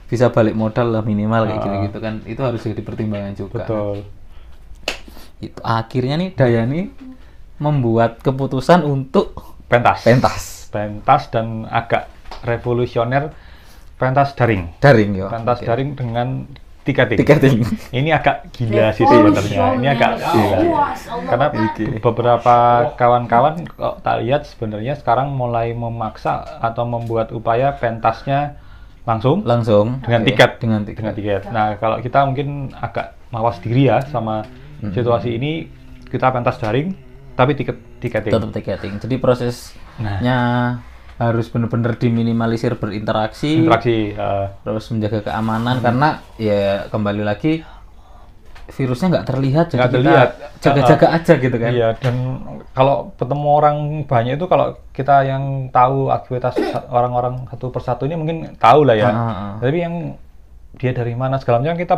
Bisa 0.07 0.25
balik 0.29 0.55
modal 0.55 0.87
lah 0.91 1.03
minimal 1.03 1.43
kayak 1.45 1.57
Ah. 1.57 1.65
gitu-gitu 1.67 1.99
kan. 1.99 2.15
Itu 2.23 2.41
harus 2.41 2.61
jadi 2.61 2.79
pertimbangan 2.79 3.33
juga. 3.35 3.65
Betul. 3.65 4.05
Itu 5.38 5.59
akhirnya 5.61 6.17
nih 6.17 6.31
Dayani 6.33 6.81
membuat 7.59 8.21
keputusan 8.21 8.81
untuk 8.83 9.33
Pentas. 9.67 10.00
pentas 10.03 10.43
Pentas 10.69 11.29
dan 11.29 11.65
agak 11.67 12.12
revolusioner 12.47 13.35
pentas 13.99 14.33
daring. 14.33 14.71
daring 14.79 15.19
ya. 15.19 15.26
Pentas 15.26 15.59
Oke. 15.59 15.67
daring 15.67 15.91
dengan 15.93 16.47
tiketing. 16.87 17.19
Tiketing. 17.19 17.57
Ini 17.91 18.11
agak 18.15 18.55
gila 18.55 18.95
sih 18.95 19.03
sebenarnya. 19.03 19.75
Ini 19.75 19.87
agak 19.91 20.12
gila. 20.23 20.59
Karena 21.26 21.47
beberapa 21.99 22.57
kawan-kawan 22.95 23.67
kok 23.67 23.95
tak 24.00 24.23
lihat 24.23 24.47
sebenarnya 24.47 24.95
sekarang 24.95 25.35
mulai 25.35 25.75
memaksa 25.75 26.62
atau 26.62 26.87
membuat 26.87 27.35
upaya 27.35 27.75
pentasnya 27.75 28.55
langsung 29.03 29.43
langsung 29.47 30.03
dengan 30.03 30.23
Oke, 30.23 30.29
tiket 30.35 30.50
dengan 30.59 30.81
tiket 30.83 30.99
dengan 30.99 31.15
tiket. 31.15 31.43
Nah 31.50 31.79
kalau 31.79 31.99
kita 31.99 32.26
mungkin 32.26 32.71
agak 32.75 33.15
mawas 33.31 33.59
diri 33.59 33.91
ya 33.91 34.03
sama 34.07 34.47
Hmm. 34.76 34.93
situasi 34.93 35.41
ini 35.41 35.73
kita 36.05 36.29
pentas 36.29 36.61
daring 36.61 36.93
tapi 37.33 37.57
tiket 37.57 37.81
tiketing. 37.97 38.29
tetap 38.29 38.53
tiketing 38.53 39.00
jadi 39.00 39.17
prosesnya 39.17 40.37
harus 41.16 41.49
benar-benar 41.49 41.96
diminimalisir 41.96 42.76
berinteraksi 42.76 43.64
Interaksi. 43.64 44.12
eh, 44.12 44.46
terus 44.61 44.85
menjaga 44.90 45.25
keamanan 45.25 45.80
karena 45.80 46.08
ya 46.37 46.85
kembali 46.87 47.23
lagi 47.23 47.64
virusnya 48.66 49.06
nggak 49.08 49.26
terlihat 49.26 49.66
jadi 49.70 49.78
Nggak 49.78 49.88
kita 49.88 49.99
terlihat. 50.02 50.30
jaga-jaga 50.58 51.06
aja 51.14 51.32
gitu 51.38 51.56
kan 51.56 51.70
Iya, 51.70 51.88
dan 51.96 52.14
kalau 52.75 53.14
ketemu 53.14 53.46
orang 53.49 53.76
banyak 54.04 54.35
itu 54.37 54.46
kalau 54.50 54.66
kita 54.90 55.23
yang 55.23 55.70
tahu 55.70 56.11
aktivitas 56.11 56.58
orang-orang 56.90 57.46
satu 57.46 57.70
persatu 57.70 58.04
ini 58.04 58.18
mungkin 58.18 58.37
tahu 58.58 58.82
lah 58.82 58.99
ya. 58.99 59.06
Ah, 59.06 59.14
ah, 59.14 59.30
ah. 59.30 59.52
Tapi 59.62 59.78
yang 59.78 59.94
dia 60.76 60.92
dari 60.92 61.14
mana 61.14 61.38
segala 61.38 61.62
macam 61.62 61.78
kita 61.78 61.96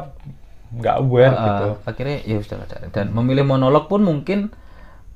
nggak 0.68 0.96
aware 1.00 1.32
Uh, 1.32 1.40
gitu. 1.40 1.68
akhirnya 1.88 2.16
ya 2.28 2.36
sudah 2.44 2.56
dan 2.92 3.06
memilih 3.10 3.42
monolog 3.42 3.88
pun 3.88 4.04
mungkin 4.04 4.52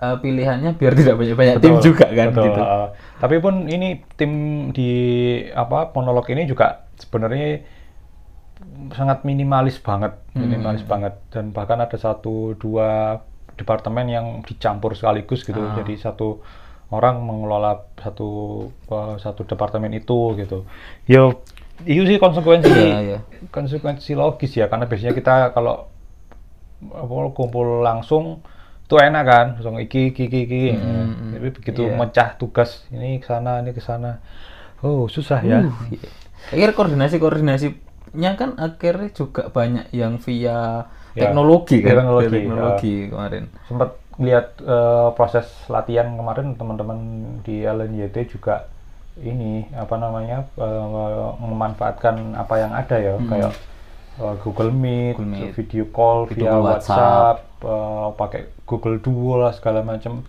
uh, 0.02 0.18
pilihannya 0.18 0.75
biar 0.75 0.92
tidak 0.99 1.14
banyak-banyak 1.14 1.56
tim 1.62 1.78
juga 1.78 2.06
kan 2.11 2.28
betul. 2.35 2.44
gitu 2.50 2.61
Uh, 2.62 2.88
tapi 3.23 3.38
pun 3.38 3.71
ini 3.71 4.02
tim 4.18 4.32
di 4.75 4.90
apa 5.54 5.94
monolog 5.94 6.26
ini 6.26 6.42
juga 6.50 6.90
sebenarnya 6.99 7.62
sangat 8.94 9.23
minimalis 9.26 9.78
banget, 9.82 10.18
Hmm. 10.35 10.47
minimalis 10.47 10.82
banget 10.82 11.14
dan 11.30 11.50
bahkan 11.54 11.78
ada 11.82 11.94
satu 11.99 12.54
dua 12.59 13.18
departemen 13.59 14.06
yang 14.11 14.26
dicampur 14.42 14.94
sekaligus 14.99 15.47
gitu. 15.47 15.61
Ah. 15.61 15.78
Jadi 15.78 15.99
satu 15.99 16.42
orang 16.90 17.23
mengelola 17.23 17.87
satu 17.99 18.28
uh, 18.90 19.14
satu 19.18 19.47
departemen 19.47 19.92
itu 19.94 20.35
gitu. 20.38 20.66
Ya 21.06 21.30
itu 21.82 22.06
sih 22.06 22.18
konsekuensi 22.23 22.71
Iya, 22.71 22.99
iya. 23.02 23.18
konsekuensi 23.50 24.14
logis 24.14 24.54
ya 24.54 24.71
karena 24.71 24.87
biasanya 24.87 25.14
kita 25.18 25.35
kalau 25.50 25.88
kumpul 27.35 27.82
langsung 27.82 28.42
itu 28.83 28.95
enak 28.99 29.25
kan? 29.25 29.47
Langsung 29.57 29.79
iki 29.79 30.12
iki 30.12 30.29
iki, 30.29 30.39
iki. 30.45 30.62
Hmm, 30.75 31.33
tapi 31.33 31.49
begitu 31.51 31.83
iya. 31.87 31.97
mecah 31.97 32.29
tugas 32.37 32.85
ini 32.91 33.19
ke 33.19 33.27
sana 33.27 33.61
ini 33.61 33.73
ke 33.73 33.81
sana. 33.81 34.21
Oh 34.81 35.07
susah 35.07 35.41
ya. 35.41 35.62
Uh, 35.62 35.73
iya. 35.91 36.09
akhirnya 36.51 36.75
koordinasi 36.75 37.17
koordinasinya 37.19 38.31
kan 38.35 38.51
akhirnya 38.59 39.09
juga 39.12 39.49
banyak 39.49 39.91
yang 39.93 40.19
via 40.19 40.87
Ya, 41.12 41.29
teknologi 41.29 41.85
kan? 41.85 41.93
teknologi, 41.93 42.25
Via 42.25 42.37
teknologi 42.41 42.95
kemarin. 43.07 43.45
Sempat 43.69 43.91
lihat 44.17 44.47
eh, 44.59 45.09
proses 45.12 45.45
latihan 45.69 46.09
kemarin 46.09 46.57
teman-teman 46.57 46.99
di 47.45 47.61
LNYT 47.62 48.17
juga 48.33 48.65
ini 49.21 49.69
apa 49.77 49.93
namanya 49.95 50.49
eh, 50.57 50.85
memanfaatkan 51.37 52.33
apa 52.33 52.55
yang 52.57 52.73
ada 52.73 52.97
ya. 52.97 53.15
Kayak 53.21 53.53
eh, 54.19 54.35
Google 54.41 54.73
Meet, 54.73 55.21
Hmm. 55.21 55.29
Google 55.29 55.37
Meet. 55.37 55.53
video 55.53 55.85
call 55.87 56.19
Video 56.27 56.41
via 56.41 56.51
call 56.51 56.65
WhatsApp, 56.65 57.37
eh, 57.62 58.09
pakai 58.14 58.42
Google 58.66 58.99
Duo 58.99 59.38
lah 59.38 59.54
segala 59.54 59.81
macam 59.83 60.26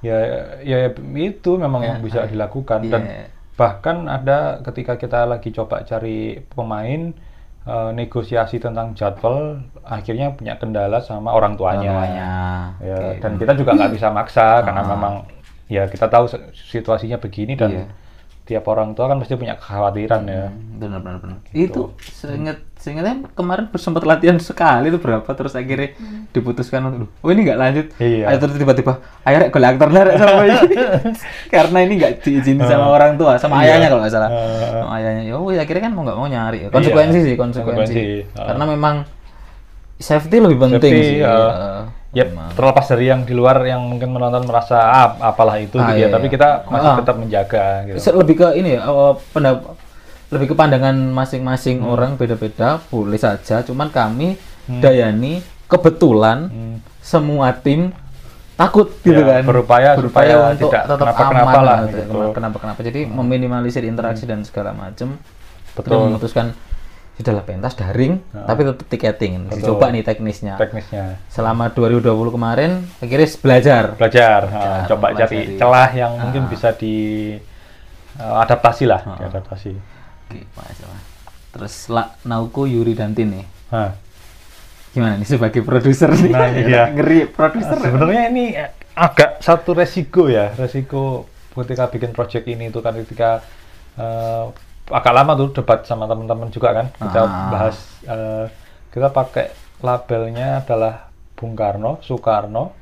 ya 0.00 0.16
ya 0.60 0.92
itu 1.16 1.50
memang 1.56 1.82
yang 1.82 1.98
bisa 2.00 2.28
dilakukan 2.28 2.84
dan 2.86 3.02
Iya. 3.02 3.24
bahkan 3.56 4.04
ada 4.06 4.60
ketika 4.60 4.94
kita 4.94 5.24
lagi 5.24 5.50
coba 5.50 5.80
cari 5.82 6.36
pemain 6.46 7.16
eh, 7.66 7.90
negosiasi 7.90 8.60
tentang 8.60 8.92
jadwal 8.92 9.58
akhirnya 9.82 10.30
punya 10.30 10.54
kendala 10.54 11.00
sama 11.00 11.32
orang 11.32 11.56
tuanya, 11.56 11.90
Tuanya. 11.90 12.30
Ya, 12.78 12.96
Oke. 13.00 13.18
dan 13.24 13.32
kita 13.36 13.52
juga 13.56 13.70
nggak 13.74 13.92
bisa 13.96 14.08
maksa 14.12 14.62
karena 14.62 14.82
Ah. 14.84 14.88
memang 14.94 15.14
ya 15.66 15.88
kita 15.90 16.06
tahu 16.06 16.30
situasinya 16.54 17.18
begini 17.18 17.58
dan 17.58 17.70
Iya. 17.72 17.84
Tiap 18.46 18.62
orang 18.70 18.94
tua 18.94 19.10
kan 19.10 19.18
pasti 19.18 19.34
punya 19.34 19.58
kekhawatiran 19.58 20.22
ya. 20.24 20.54
Benar 20.78 21.02
benar 21.02 21.18
benar. 21.18 21.36
Itu 21.50 21.98
seingat 21.98 22.62
seingatnya 22.78 23.26
kemarin 23.34 23.66
sempat 23.74 24.06
latihan 24.06 24.38
sekali 24.38 24.86
itu 24.94 25.02
berapa 25.02 25.26
terus 25.34 25.58
akhirnya 25.58 25.98
diputuskan 26.30 26.86
untuk 26.86 27.10
oh 27.10 27.30
ini 27.34 27.42
nggak 27.42 27.58
lanjut? 27.58 27.86
Iya. 27.98 28.30
Ayo, 28.30 28.36
terus 28.38 28.54
tiba-tiba 28.54 29.02
akhirnya 29.26 29.50
gue 29.50 29.60
aktor 29.66 29.88
lah 29.90 30.02
sama 30.14 30.42
ini. 30.46 30.76
Karena 31.54 31.78
ini 31.82 31.92
nggak 31.98 32.12
diizinin 32.22 32.62
sama 32.62 32.86
orang 32.86 33.18
tua 33.18 33.34
sama 33.34 33.66
Iya. 33.66 33.82
ayahnya 33.82 33.88
kalau 33.90 34.00
nggak 34.06 34.14
salah. 34.14 34.30
Eh. 34.30 34.70
sama 34.78 34.90
ayahnya. 35.02 35.22
Ya 35.26 35.34
oh, 35.34 35.50
akhirnya 35.50 35.82
kan 35.82 35.92
mau 35.98 36.02
nggak 36.06 36.18
mau 36.22 36.28
nyari. 36.30 36.58
Konsekuensi 36.70 37.18
Iya, 37.18 37.26
sih 37.26 37.34
konsekuensi, 37.34 37.82
konsekuensi. 37.82 38.38
Ah. 38.38 38.46
karena 38.54 38.64
memang 38.70 38.94
safety 39.98 40.36
lebih 40.38 40.58
penting 40.60 40.92
Safety, 40.94 41.02
sih. 41.02 41.18
ya. 41.24 41.34
Eh, 41.34 41.80
ya 42.16 42.24
memang. 42.24 42.48
terlepas 42.50 42.86
dari 42.86 43.04
yang 43.06 43.20
di 43.22 43.30
luar 43.30 43.60
yang 43.62 43.84
mungkin 43.84 44.08
menonton 44.08 44.42
merasa 44.42 44.80
ah, 44.80 45.08
apalah 45.22 45.60
itu 45.60 45.76
Ah, 45.76 45.92
gitu 45.92 46.00
iya, 46.00 46.02
ya 46.02 46.08
tapi 46.10 46.26
iya. 46.26 46.32
kita 46.32 46.48
masih 46.64 46.88
Ah. 46.88 46.96
tetap 46.96 47.16
menjaga 47.16 47.64
gitu 47.84 47.96
lebih 48.14 48.34
ke 48.34 48.46
ini 48.56 48.70
ya 48.72 48.80
pendap- 49.30 49.76
lebih 50.26 50.46
ke 50.48 50.54
pandangan 50.54 50.96
masing-masing 51.12 51.78
Hmm. 51.78 51.92
orang 51.92 52.10
beda-beda 52.14 52.80
boleh 52.88 53.14
saja 53.16 53.60
cuman 53.60 53.88
kami 53.88 54.40
Dayani 54.66 55.38
kebetulan 55.66 56.38
Hmm. 56.46 56.76
semua 56.98 57.52
tim 57.52 57.92
takut 58.56 58.88
gitu 58.98 59.20
Ya, 59.20 59.38
kan 59.38 59.42
berupaya 59.44 59.90
supaya 59.94 60.34
untuk 60.50 60.72
tidak 60.72 60.82
tetap 60.88 60.98
kenapa-kenapa 60.98 61.50
aman 61.52 61.62
lah, 61.62 61.78
gitu. 61.84 61.98
gitu. 62.00 62.18
kenapa 62.32 62.56
kenapa 62.56 62.80
jadi 62.80 63.00
meminimalisir 63.04 63.84
interaksi 63.84 64.24
dan 64.24 64.40
segala 64.42 64.72
macam 64.72 65.20
Betul. 65.70 65.84
Terus 65.86 66.00
memutuskan 66.08 66.46
sudahlah 67.16 67.42
pentas 67.42 67.72
daring 67.72 68.20
tapi 68.36 68.60
tetap 68.62 68.86
tiketing 68.86 69.48
Betul. 69.48 69.56
dicoba 69.56 69.88
nih 69.88 70.04
teknisnya 70.04 70.54
teknisnya 70.54 71.16
selama 71.26 71.68
2020 71.68 72.12
kemarin 72.28 72.70
akhirnya 73.00 73.28
belajar 73.40 73.82
belajar 73.96 74.40
ah, 74.46 74.84
coba 74.84 75.06
mempelajari. 75.10 75.36
cari 75.48 75.56
celah 75.56 75.90
yang 75.90 76.12
Ah. 76.12 76.20
mungkin 76.22 76.42
bisa 76.46 76.68
di 76.70 76.96
eh, 78.14 78.36
adaptasi 78.38 78.84
lah 78.84 79.00
diadaptasi 79.16 79.72
Oke, 80.26 80.42
masalah. 80.52 81.00
Terus 81.48 81.74
La, 81.86 82.02
Nauko, 82.22 82.66
Yuri 82.66 82.92
dan 82.92 83.14
Tin 83.14 83.30
nih. 83.30 83.46
Nah, 83.70 83.94
Gimana 84.90 85.14
nih 85.14 85.24
sebagai 85.24 85.62
produser 85.62 86.10
nih? 86.10 86.28
Nah, 86.28 86.50
iya. 86.50 86.90
Ngeri 86.90 87.30
produser. 87.30 87.78
sebenarnya 87.78 88.22
ini 88.28 88.44
agak 88.92 89.38
satu 89.38 89.70
resiko 89.70 90.26
ya 90.26 90.50
resiko 90.52 91.30
ketika 91.54 91.86
bikin 91.86 92.10
project 92.10 92.44
ini 92.44 92.68
itu 92.68 92.80
kan 92.80 92.96
ketika 92.98 93.38
eh, 93.94 94.44
agak 94.88 95.12
lama 95.12 95.32
tuh 95.34 95.48
debat 95.52 95.82
sama 95.82 96.04
teman-teman 96.04 96.48
juga 96.48 96.70
kan 96.72 96.86
kita 96.92 97.20
Ah. 97.20 97.50
bahas 97.50 97.76
eh, 98.02 98.46
kita 98.88 99.10
pakai 99.10 99.50
labelnya 99.80 100.60
adalah 100.60 101.10
Bung 101.32 101.52
Karno 101.52 101.98
Soekarno 102.00 102.72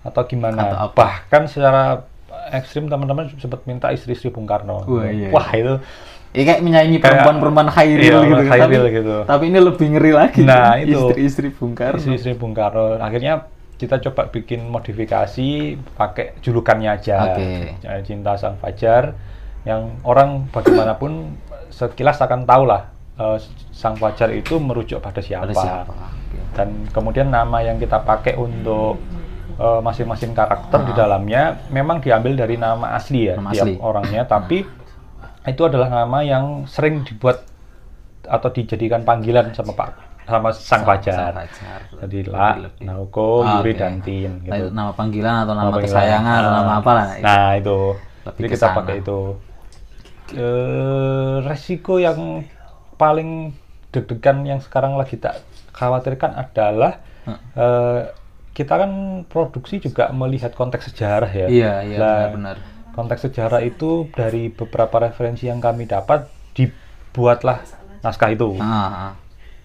atau 0.00 0.22
gimana 0.24 0.60
Atau 0.64 0.76
apa? 0.82 0.94
bahkan 0.96 1.44
secara 1.44 2.04
ekstrim 2.50 2.86
teman-teman 2.86 3.30
sempat 3.36 3.62
minta 3.64 3.88
istri-istri 3.88 4.28
Bung 4.28 4.44
Karno 4.44 4.82
Wah, 4.82 5.06
iya, 5.06 5.28
wah 5.30 5.48
itu 5.52 5.76
Ya 6.30 6.46
kayak 6.46 6.62
menyanyi 6.62 7.02
perempuan-perempuan 7.02 7.66
Khairil 7.68 8.06
iya, 8.06 8.22
gitu. 8.22 8.34
kan. 8.40 8.50
Khairil 8.54 8.82
tapi, 8.82 8.94
gitu. 8.94 9.16
tapi 9.26 9.44
ini 9.50 9.58
lebih 9.58 9.86
ngeri 9.90 10.12
lagi. 10.14 10.40
Nah, 10.46 10.78
itu. 10.78 11.10
Istri-istri 11.10 11.50
Bung 11.50 11.74
Karno. 11.74 11.98
istri-istri 11.98 12.38
Bung 12.38 12.54
Karno 12.54 12.94
akhirnya 12.96 13.50
kita 13.74 13.98
coba 13.98 14.30
bikin 14.30 14.62
modifikasi 14.64 15.48
pakai 15.90 16.38
julukannya 16.38 16.86
aja 16.92 17.34
Oke. 17.34 17.74
Ya, 17.80 17.98
cinta 18.00 18.36
sang 18.36 18.54
fajar 18.56 19.18
yang 19.62 20.00
orang 20.02 20.48
bagaimanapun 20.48 21.36
sekilas 21.68 22.18
akan 22.18 22.44
tahu 22.44 22.64
lah 22.64 22.88
eh, 23.14 23.36
sang 23.70 23.94
fajar 23.94 24.30
itu 24.30 24.56
merujuk 24.56 24.98
pada 24.98 25.20
siapa, 25.20 25.46
Pada 25.46 25.54
siapa? 25.54 25.92
Dan 26.50 26.88
kemudian 26.88 27.28
nama 27.28 27.60
yang 27.60 27.76
kita 27.76 28.00
pakai 28.00 28.34
untuk 28.34 28.96
eh, 29.52 29.80
masing-masing 29.80 30.32
karakter 30.32 30.80
di 30.82 30.92
dalamnya 30.92 31.42
memang 31.68 31.98
diambil 31.98 32.34
dari 32.34 32.56
nama 32.56 32.92
asli 32.92 33.26
ya 33.26 33.32
Ah. 33.32 33.38
Nama 33.38 33.50
tiap 33.50 33.64
asli. 33.64 33.74
orangnya 33.78 34.22
tapi 34.24 34.58
itu 35.42 35.62
adalah 35.62 35.88
nama 35.88 36.20
yang 36.20 36.64
sering 36.64 37.00
dibuat 37.02 37.44
atau 38.22 38.48
dijadikan 38.48 39.00
panggilan 39.02 39.50
sama 39.50 39.72
Pak 39.72 39.90
sama 40.22 40.48
sang 40.52 40.84
Fajar. 40.84 41.32
Jadi 41.98 42.22
La, 42.24 42.54
Lebih- 42.54 42.86
Naoko, 42.86 43.42
Ah, 43.42 43.58
Yuri, 43.58 43.74
dan 43.74 43.98
Tin 43.98 44.38
gitu. 44.40 44.52
Nah, 44.68 44.70
Nama 44.70 44.92
panggilan 44.92 45.34
atau 45.42 45.52
nama, 45.52 45.64
Nama 45.64 45.72
panggilan. 45.72 45.90
kesayangan 45.90 46.36
atau 46.38 46.46
Ah. 46.46 46.56
nama 46.56 46.72
apa 46.76 46.90
lah. 46.92 47.04
Nah, 47.18 47.48
itu. 47.56 47.78
Lebih 48.20 48.38
Jadi 48.38 48.48
kita 48.52 48.66
pakai 48.70 48.96
itu. 49.00 49.18
Eh, 50.30 51.36
resiko 51.42 51.98
yang 51.98 52.46
paling 52.94 53.50
deg-degan 53.90 54.46
yang 54.46 54.60
sekarang 54.62 54.94
lagi 54.94 55.18
tak 55.18 55.42
khawatirkan 55.74 56.36
adalah 56.38 57.02
eh, 57.54 58.00
kita 58.50 58.74
kan 58.76 58.90
produksi 59.26 59.78
juga 59.78 60.10
melihat 60.10 60.54
konteks 60.54 60.90
sejarah 60.94 61.30
ya. 61.30 61.46
Iya, 61.46 61.72
iya 61.86 61.98
Nah, 61.98 62.16
benar-benar. 62.30 62.56
konteks 62.90 63.30
sejarah 63.30 63.62
itu 63.62 64.10
dari 64.10 64.50
beberapa 64.50 64.98
referensi 65.00 65.46
yang 65.46 65.62
kami 65.62 65.86
dapat 65.86 66.26
dibuatlah 66.54 67.62
naskah 68.02 68.30
itu. 68.34 68.58
Ah. 68.58 69.14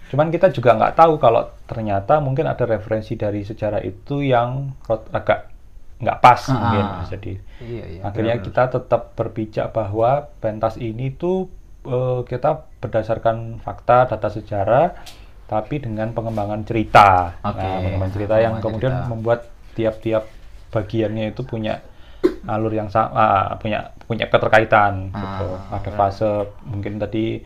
Cuman 0.05 0.29
kita 0.29 0.53
juga 0.53 0.77
nggak 0.77 0.93
tahu 0.95 1.17
kalau 1.17 1.49
ternyata 1.65 2.21
mungkin 2.21 2.45
ada 2.45 2.61
referensi 2.63 3.17
dari 3.17 3.41
sejarah 3.41 3.81
itu 3.81 4.21
yang 4.21 4.77
agak 5.09 5.49
nggak 6.05 6.19
pas 6.19 6.41
Ah, 6.43 6.53
mungkin. 6.53 6.85
ah. 6.85 7.03
Jadi 7.03 7.33
Iya, 7.57 7.83
iya. 7.89 8.01
akhirnya 8.01 8.35
kita 8.39 8.63
tetap 8.69 9.01
berpijak 9.13 9.71
bahwa 9.71 10.11
pentas 10.37 10.77
ini 10.77 11.09
tuh 11.11 11.49
eh, 11.83 12.21
kita 12.23 12.51
berdasarkan 12.79 13.57
fakta 13.59 14.05
data 14.07 14.29
sejarah 14.29 14.93
tapi 15.45 15.77
dengan 15.77 16.09
pengembangan 16.09 16.61
cerita. 16.61 17.33
Oke, 17.43 17.57
Nah, 17.57 17.77
pengembangan 17.79 18.13
cerita 18.13 18.35
yang 18.35 18.53
pengembangan 18.53 18.63
kemudian 18.63 18.93
cerita. 18.95 19.07
membuat 19.07 19.39
tiap-tiap 19.73 20.23
bagiannya 20.69 21.25
itu 21.27 21.41
punya 21.41 21.81
alur 22.45 22.71
yang 22.71 22.87
sama, 22.87 23.53
punya 23.55 23.89
punya 24.01 24.25
keterkaitan 24.25 25.09
gitu. 25.09 25.47
Ah, 25.63 25.75
Ada 25.75 25.91
fase 25.91 26.29
mungkin 26.63 26.97
tadi 26.97 27.41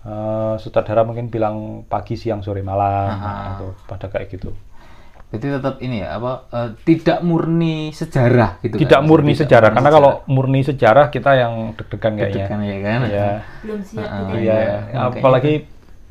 eh, 0.00 0.54
sutradara 0.56 1.04
mungkin 1.04 1.28
bilang 1.28 1.56
pagi 1.84 2.14
siang 2.14 2.40
sore 2.40 2.60
malam 2.62 3.08
Ah. 3.10 3.20
nah, 3.20 3.48
itu 3.54 3.66
pada 3.84 4.08
kayak 4.08 4.28
gitu 4.30 4.56
Jadi 5.30 5.46
tetap 5.46 5.78
ini 5.78 6.02
ya 6.02 6.18
apa 6.18 6.32
eh, 6.50 6.68
tidak 6.82 7.22
murni 7.22 7.90
sejarah 7.90 8.58
gitu 8.60 8.74
tidak 8.76 8.98
kan? 8.98 9.06
murni 9.06 9.30
Tidak 9.30 9.40
sejarah 9.46 9.68
murni 9.70 9.76
karena 9.78 9.90
kalau 9.92 10.10
murni 10.26 10.60
sejarah 10.60 11.06
kita 11.08 11.30
yang 11.34 11.52
deg-degan 11.74 12.12
kayaknya 12.12 12.34
Deg-degan 12.34 12.60
ya 12.60 12.78
kan? 12.82 13.00
ya 13.06 13.28
belum 13.62 13.80
siap 13.80 14.08
kita 14.10 14.32
Iya, 14.34 14.56
Iya, 14.58 14.76
apalagi 14.98 15.54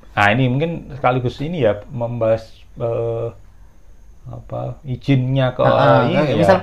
nah 0.09 0.27
ini 0.29 0.43
mungkin 0.47 0.71
sekaligus 0.91 1.35
ini 1.39 1.61
ya 1.61 1.83
membahas 1.88 2.47
eh, 2.75 3.27
apa 4.25 4.79
izinnya 4.83 5.51
ke 5.51 5.61
Ah, 5.61 5.73
ah, 5.73 5.99
ini 6.05 6.15
ya. 6.15 6.35
misal 6.38 6.57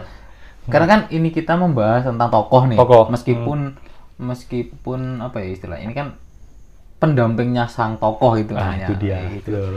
karena 0.66 0.86
kan 0.86 1.00
ini 1.10 1.28
kita 1.30 1.54
membahas 1.54 2.04
tentang 2.04 2.28
tokoh 2.28 2.62
nih 2.66 2.74
Tokoh. 2.74 3.06
meskipun 3.08 3.76
meskipun 4.16 5.00
apa 5.20 5.44
ya 5.44 5.48
istilah 5.52 5.76
ini 5.76 5.92
kan 5.92 6.16
pendampingnya 6.96 7.68
sang 7.68 8.00
tokoh 8.00 8.32
itu 8.34 8.50
nah 8.50 8.72
namanya 8.72 8.88
itu 8.88 8.94
dia 8.96 9.18
gitu. 9.30 9.52
betul. 9.52 9.74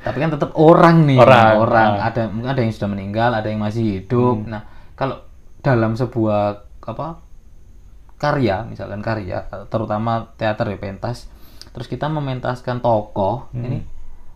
Tapi 0.00 0.16
kan 0.16 0.30
tetap 0.30 0.50
orang 0.54 1.04
nih 1.04 1.16
Orang, 1.16 1.52
orang. 1.60 1.90
ah. 1.96 2.08
ada 2.08 2.22
mungkin 2.26 2.50
ada 2.50 2.60
yang 2.60 2.72
sudah 2.72 2.88
meninggal 2.88 3.30
ada 3.30 3.46
yang 3.46 3.60
masih 3.60 4.00
hidup. 4.00 4.40
Hmm. 4.40 4.48
nah 4.48 4.62
kalau 4.94 5.20
dalam 5.60 5.92
sebuah 5.92 6.42
apa 6.82 7.20
karya 8.16 8.64
misalkan 8.64 9.00
karya 9.00 9.44
terutama 9.68 10.32
teater 10.34 10.68
ya 10.68 10.76
pentas 10.76 11.28
terus 11.70 11.86
kita 11.86 12.06
mementaskan 12.06 12.80
tokoh 12.80 13.48
Hmm. 13.50 13.64
ini 13.64 13.78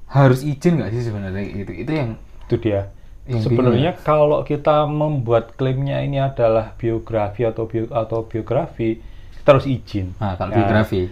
harus 0.04 0.40
izin 0.40 0.78
nggak 0.78 0.92
sih 0.92 1.02
sebenarnya? 1.02 1.42
Itu 1.42 1.72
itu 1.74 1.90
yang 1.90 2.10
itu 2.46 2.56
dia. 2.60 2.92
Yang 3.24 3.50
sebenarnya 3.50 3.96
kalau 3.98 4.44
kita 4.44 4.84
membuat 4.84 5.56
klaimnya 5.56 6.04
ini 6.04 6.20
adalah 6.20 6.76
biografi 6.76 7.42
atau 7.42 7.64
bio, 7.66 7.88
atau 7.88 8.22
biografi 8.22 9.00
kita 9.34 9.48
harus 9.50 9.66
izin. 9.66 10.12
Nah 10.20 10.36
kalau 10.36 10.52
Nah, 10.52 10.56
biografi 10.60 11.08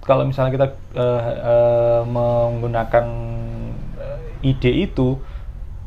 kalau 0.00 0.24
misalnya 0.24 0.52
kita 0.56 0.66
eh, 0.96 1.22
eh, 1.44 2.00
menggunakan 2.08 3.06
eh, 4.00 4.18
ide 4.48 4.72
itu 4.88 5.20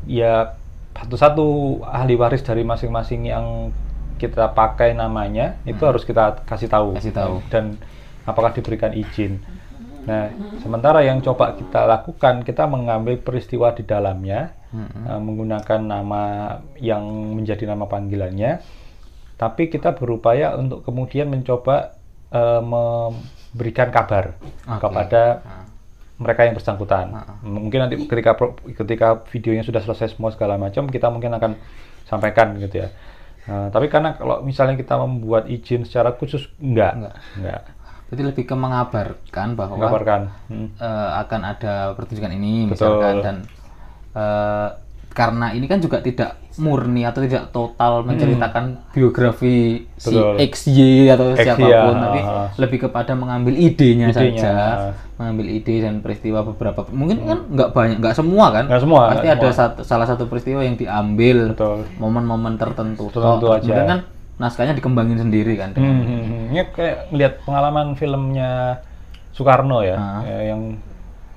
ya 0.06 0.54
satu-satu 0.94 1.46
ahli 1.82 2.14
waris 2.14 2.42
dari 2.42 2.62
masing-masing 2.62 3.26
yang 3.26 3.74
kita 4.20 4.52
pakai 4.52 4.92
namanya 4.92 5.56
itu 5.64 5.80
harus 5.82 6.04
kita 6.04 6.44
kasih 6.44 6.68
tahu 6.68 6.92
Hmm. 6.92 6.98
Kasih 7.00 7.14
tahu. 7.16 7.34
dan 7.48 7.64
apakah 8.24 8.52
diberikan 8.52 8.92
izin 8.92 9.40
nah 10.00 10.32
sementara 10.64 11.04
yang 11.04 11.20
coba 11.20 11.52
kita 11.56 11.84
lakukan 11.84 12.40
kita 12.40 12.64
mengambil 12.64 13.20
peristiwa 13.20 13.72
di 13.76 13.84
dalamnya 13.84 14.56
Mm-mm. 14.72 15.04
eh, 15.08 15.20
menggunakan 15.20 15.80
nama 15.82 16.22
yang 16.80 17.02
menjadi 17.36 17.66
nama 17.68 17.84
panggilannya 17.84 18.60
tapi 19.36 19.68
kita 19.68 19.96
berupaya 19.96 20.52
untuk 20.56 20.84
kemudian 20.84 21.28
mencoba 21.28 21.96
eh, 22.30 22.62
memberikan 23.52 23.88
kabar 23.90 24.38
Oke. 24.66 24.80
kepada 24.82 25.22
mereka 26.20 26.44
yang 26.44 26.54
bersangkutan. 26.54 27.06
Mungkin 27.40 27.78
nanti 27.80 27.96
ketika 28.04 28.36
ketika 28.84 29.08
videonya 29.32 29.64
sudah 29.64 29.80
selesai 29.80 30.14
semua 30.14 30.30
segala 30.30 30.60
macam, 30.60 30.84
kita 30.86 31.08
mungkin 31.08 31.32
akan 31.32 31.56
sampaikan 32.04 32.60
gitu 32.60 32.84
ya. 32.84 32.88
Nah, 33.48 33.72
tapi 33.72 33.88
karena 33.88 34.14
kalau 34.14 34.44
misalnya 34.44 34.76
kita 34.76 35.00
membuat 35.00 35.48
izin 35.48 35.88
secara 35.88 36.12
khusus, 36.12 36.52
enggak, 36.60 36.92
Enggak. 36.92 37.14
enggak, 37.40 37.62
Jadi 38.12 38.22
lebih 38.26 38.44
ke 38.44 38.54
mengabarkan 38.54 39.48
bahwa 39.56 39.74
mengabarkan. 39.80 40.20
Hmm. 40.52 40.68
eh, 40.76 41.10
akan 41.24 41.40
ada 41.46 41.74
pertunjukan 41.96 42.36
ini 42.36 42.68
Betul. 42.68 42.74
misalkan 42.76 43.14
dan 43.24 43.36
eh, 44.12 44.68
karena 45.10 45.56
ini 45.56 45.66
kan 45.66 45.80
juga 45.80 46.04
tidak 46.04 46.36
murni 46.60 47.02
atau 47.02 47.20
tidak 47.20 47.48
total 47.48 48.04
menceritakan 48.04 48.64
biografi 48.92 49.56
si 49.94 50.12
Hmm. 50.12 50.36
Betul. 50.36 50.46
XY 50.46 50.78
atau 51.10 51.26
X, 51.32 51.38
siapa 51.42 51.56
pun 51.58 51.66
ya. 51.66 52.02
tapi 52.02 52.20
lebih 52.58 52.78
kepada 52.82 53.12
mengambil 53.12 53.54
idenya, 53.54 54.08
Idenya. 54.08 54.12
saja 54.12 54.54
mengambil 55.16 55.46
ide 55.50 55.74
dan 55.80 55.98
peristiwa 55.98 56.40
beberapa 56.42 56.84
mungkin 56.88 57.16
kan 57.22 57.38
nggak 57.46 57.68
banyak 57.70 57.96
nggak 57.98 58.14
semua 58.14 58.46
kan 58.50 58.62
Hmm. 58.62 58.70
Nggak 58.70 58.82
semua, 58.82 59.00
pasti 59.10 59.26
ada 59.26 59.40
semua. 59.42 59.58
satu, 59.58 59.80
salah 59.82 60.06
satu 60.06 60.24
peristiwa 60.26 60.60
yang 60.60 60.76
diambil 60.76 61.56
momen-momen 61.96 62.54
tertentu 62.54 63.08
Tertentu 63.08 63.40
Toh, 63.42 63.50
aja. 63.50 63.60
kemudian 63.60 63.86
kan 63.86 64.00
naskahnya 64.38 64.72
dikembangin 64.72 65.18
sendiri 65.18 65.52
kan 65.54 65.72
Hmm, 65.72 65.84
hmm, 66.00 66.22
hmm. 66.22 66.44
Ini 66.50 66.60
kayak 66.70 66.96
ngeliat 67.10 67.34
pengalaman 67.42 67.86
filmnya 67.92 68.80
Soekarno 69.30 69.80
ya, 69.80 69.94
Ah. 69.94 70.20
ya, 70.22 70.38
yang 70.50 70.76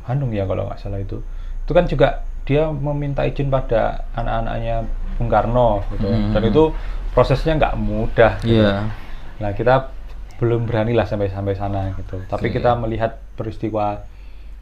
Hanung 0.04 0.30
ya 0.30 0.44
kalau 0.44 0.66
nggak 0.66 0.78
salah 0.78 0.98
itu. 0.98 1.24
Itu 1.62 1.72
kan 1.72 1.84
juga 1.86 2.20
dia 2.44 2.68
meminta 2.68 3.24
izin 3.24 3.48
pada 3.48 4.04
anak-anaknya 4.14 4.84
Bung 5.14 5.28
Karno 5.28 5.82
gitu. 5.90 6.06
Hmm. 6.06 6.32
Dan 6.32 6.44
itu 6.46 6.64
prosesnya 7.10 7.54
nggak 7.56 7.76
mudah. 7.76 8.34
gitu. 8.40 8.58
Iya. 8.58 8.90
Nah 9.38 9.52
kita 9.52 9.94
belum 10.38 10.66
berani 10.66 10.92
lah 10.92 11.04
sampai 11.04 11.28
sampai 11.28 11.54
sana 11.54 11.94
gitu. 11.94 12.20
Tapi 12.26 12.48
Oke. 12.48 12.58
kita 12.58 12.74
melihat 12.76 13.22
peristiwa 13.34 14.02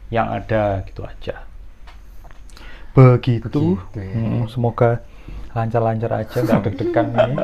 yang 0.08 0.28
ada 0.28 0.84
gitu 0.84 1.02
aja. 1.02 1.42
Begitu. 2.92 3.80
Begitu 3.80 3.98
ya. 3.98 4.14
Hmm, 4.14 4.44
semoga 4.46 5.00
lancar-lancar 5.52 6.10
aja 6.14 6.36
nggak 6.38 6.60
deg-degan 6.66 7.06
ini. 7.10 7.36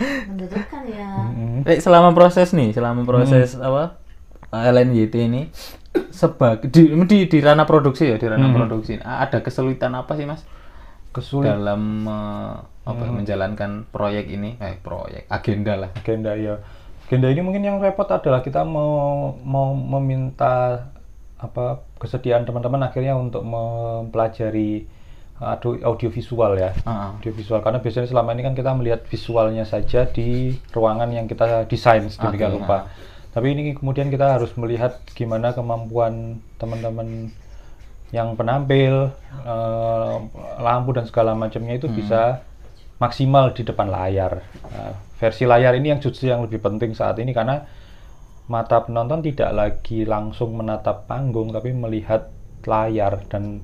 mendudukkan 0.00 0.82
ya 0.88 1.08
Hmm. 1.12 1.60
Eh, 1.62 1.76
selama 1.76 2.10
proses 2.10 2.50
nih, 2.50 2.72
selama 2.72 3.04
proses 3.04 3.52
apa 3.54 4.00
LNYT 4.48 5.14
ini 5.20 5.42
sebagai 6.08 6.66
di, 6.66 6.88
di 7.04 7.18
di 7.26 7.38
ranah 7.38 7.62
produksi 7.64 8.08
ya, 8.08 8.16
di 8.16 8.24
ranah 8.24 8.48
Hmm. 8.48 8.56
produksi. 8.56 8.96
Ada 8.96 9.38
kesulitan 9.40 9.92
apa 9.92 10.16
sih, 10.16 10.24
Mas? 10.24 10.40
Kesulitan. 11.10 11.58
Dalam 11.62 11.82
eh, 12.06 12.54
apa 12.86 13.02
menjalankan 13.06 13.86
proyek 13.90 14.30
ini? 14.30 14.56
Eh, 14.58 14.78
proyek 14.80 15.26
agenda 15.30 15.74
lah. 15.76 15.90
agenda 15.94 16.34
ya 16.34 16.58
agenda 17.06 17.26
ini 17.26 17.42
mungkin 17.42 17.62
yang 17.66 17.82
repot 17.82 18.06
adalah 18.06 18.38
kita 18.42 18.62
mau 18.62 19.34
mau 19.42 19.74
meminta 19.74 20.86
apa 21.40 21.82
kesediaan 21.98 22.46
teman-teman 22.46 22.86
akhirnya 22.86 23.18
untuk 23.18 23.42
mempelajari 23.42 24.86
audio 25.40 25.80
audiovisual 25.88 26.52
ya 26.54 26.70
Ah, 26.84 27.16
audiovisual 27.16 27.64
karena 27.64 27.80
biasanya 27.80 28.06
selama 28.06 28.36
ini 28.36 28.42
kan 28.44 28.54
kita 28.54 28.70
melihat 28.76 29.00
visualnya 29.08 29.64
saja 29.64 30.04
di 30.06 30.54
ruangan 30.70 31.10
yang 31.10 31.24
kita 31.26 31.64
desain 31.64 32.06
sedemikian 32.06 32.54
Oke, 32.54 32.62
rupa 32.62 32.78
tapi 33.30 33.46
ini 33.54 33.72
kemudian 33.74 34.10
kita 34.12 34.36
harus 34.36 34.52
melihat 34.58 35.00
gimana 35.16 35.54
kemampuan 35.56 36.38
teman-teman 36.60 37.32
yang 38.10 38.34
penampil 38.34 39.14
eh, 39.46 40.14
lampu 40.58 40.90
dan 40.94 41.06
segala 41.06 41.34
macamnya 41.38 41.78
itu 41.78 41.86
bisa 41.86 42.42
maksimal 43.00 43.54
di 43.56 43.62
depan 43.64 43.88
layar. 43.88 44.44
Nah, 44.70 44.92
versi 45.16 45.48
layar 45.48 45.72
ini 45.78 45.94
yang 45.94 46.00
justru 46.02 46.28
yang 46.28 46.44
lebih 46.44 46.60
penting 46.60 46.92
saat 46.92 47.16
ini 47.22 47.32
karena 47.32 47.64
mata 48.50 48.82
penonton 48.82 49.22
tidak 49.22 49.50
lagi 49.54 50.02
langsung 50.02 50.58
menatap 50.58 51.06
panggung 51.06 51.54
tapi 51.54 51.70
melihat 51.70 52.28
layar 52.66 53.22
dan 53.30 53.62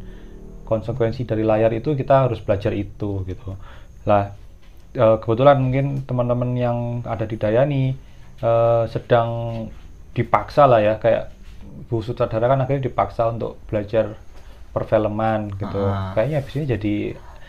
konsekuensi 0.62 1.26
dari 1.26 1.42
layar 1.42 1.74
itu 1.74 1.98
kita 1.98 2.30
harus 2.30 2.38
belajar 2.40 2.70
itu 2.70 3.26
gitu. 3.26 3.58
Lah 4.06 4.30
eh, 4.94 5.16
kebetulan 5.20 5.58
mungkin 5.58 6.06
teman-teman 6.06 6.50
yang 6.54 6.78
ada 7.02 7.26
di 7.26 7.34
Dayani 7.34 7.84
eh, 8.40 8.84
sedang 8.88 9.28
dipaksa 10.16 10.64
lah 10.64 10.80
ya 10.80 10.94
kayak 10.96 11.34
Bu 11.92 12.00
Sutradara 12.00 12.48
kan 12.48 12.64
akhirnya 12.64 12.88
dipaksa 12.88 13.28
untuk 13.28 13.60
belajar 13.68 14.16
perfilman 14.76 15.48
gitu 15.56 15.80
Ah. 15.80 16.12
kayaknya 16.12 16.36
habis 16.38 16.52
ini 16.54 16.66
jadi 16.68 16.94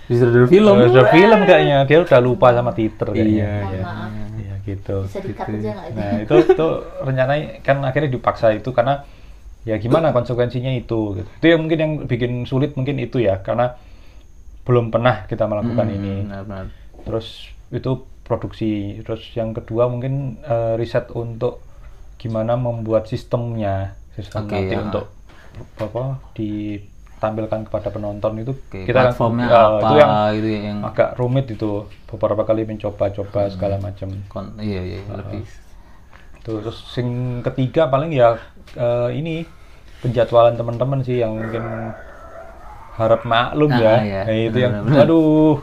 Disuruh 0.08 0.48
film. 0.48 0.76
sudah 0.88 1.12
film 1.12 1.40
kayaknya 1.44 1.84
dia 1.84 2.00
udah 2.00 2.20
lupa 2.24 2.56
sama 2.56 2.72
titer 2.72 3.12
kayaknya 3.12 3.28
Iya, 3.28 3.52
iya. 3.68 3.84
Iya 4.40 4.54
gitu 4.64 4.98
bisa 5.04 5.20
dikat 5.20 5.48
aja 5.52 5.72
Nah 5.92 6.12
itu 6.24 6.36
itu 6.48 6.68
rencananya 7.02 7.46
kan 7.60 7.84
akhirnya 7.84 8.10
dipaksa 8.10 8.56
itu 8.56 8.72
karena 8.72 9.04
ya 9.64 9.76
gimana 9.76 10.16
konsekuensinya 10.16 10.72
itu 10.72 11.00
gitu. 11.14 11.28
Itu 11.28 11.46
yang 11.46 11.60
mungkin 11.62 11.78
yang 11.78 11.94
bikin 12.06 12.32
sulit 12.44 12.72
mungkin 12.74 12.96
itu 12.98 13.20
ya 13.20 13.36
karena 13.38 13.76
belum 14.64 14.92
pernah 14.92 15.28
kita 15.28 15.44
melakukan 15.44 15.86
Hmm, 15.86 15.98
ini. 15.98 16.14
benar-benar. 16.24 16.66
Terus 17.04 17.28
itu 17.68 17.92
produksi. 18.24 18.72
Terus 19.02 19.28
yang 19.34 19.52
kedua 19.52 19.88
mungkin 19.88 20.40
eh, 20.42 20.76
riset 20.76 21.12
untuk 21.12 21.60
gimana 22.16 22.56
membuat 22.56 23.06
sistemnya, 23.06 23.92
sistem 24.12 24.48
Oke, 24.48 24.56
nanti 24.56 24.72
ya. 24.72 24.80
untuk 24.82 25.06
apa 25.76 26.04
ditampilkan 27.18 27.66
kepada 27.66 27.90
penonton 27.90 28.32
itu 28.38 28.54
Oke, 28.54 28.86
kita 28.86 28.94
kan- 28.94 29.06
platformnya 29.10 29.46
eh, 29.46 29.58
apa 29.58 29.78
itu 29.82 29.94
yang 29.96 30.12
gitu 30.32 30.48
ya, 30.48 30.60
yang 30.64 30.78
agak 30.84 31.10
rumit 31.18 31.46
itu 31.50 31.72
beberapa 32.06 32.44
kali 32.44 32.62
mencoba-coba 32.64 33.42
Hmm. 33.42 33.52
segala 33.52 33.76
macam. 33.78 34.10
kon- 34.28 34.56
iya 34.60 34.82
iya 34.84 35.02
lebih 35.12 35.42
Tuh, 36.40 36.62
terus 36.62 36.80
sing 36.88 37.08
ketiga 37.42 37.86
paling 37.88 38.08
ya 38.10 38.38
eh, 38.72 39.10
ini 39.12 39.44
penjadwalan 40.00 40.54
teman-teman 40.54 41.02
sih 41.02 41.18
yang 41.18 41.34
mungkin 41.34 41.60
harap 42.94 43.22
maklum 43.24 43.70
Ah, 43.72 43.78
ya. 43.78 43.94
iya. 44.00 44.22
Nah, 44.24 44.38
itu 44.40 44.58
yang 44.58 44.74
Benar-benar. 44.80 45.04
aduh. 45.04 45.56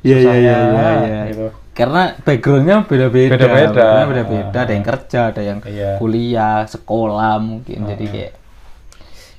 Iya, 0.00 0.16
iya, 0.16 0.32
iya, 0.32 0.56
iya, 0.64 0.88
iya. 1.02 1.22
gitu. 1.28 1.48
karena 1.70 2.02
backgroundnya 2.18 2.76
beda-beda 2.82 3.34
Beda-beda. 3.36 3.88
beda-beda 4.04 4.58
ada 4.58 4.64
Ah. 4.64 4.74
yang 4.74 4.84
kerja 4.84 5.20
ada 5.28 5.40
yang 5.40 5.58
Iya. 5.62 5.96
kuliah 5.96 6.64
sekolah 6.66 7.34
mungkin 7.38 7.78
jadi 7.86 8.04
kayak 8.06 8.32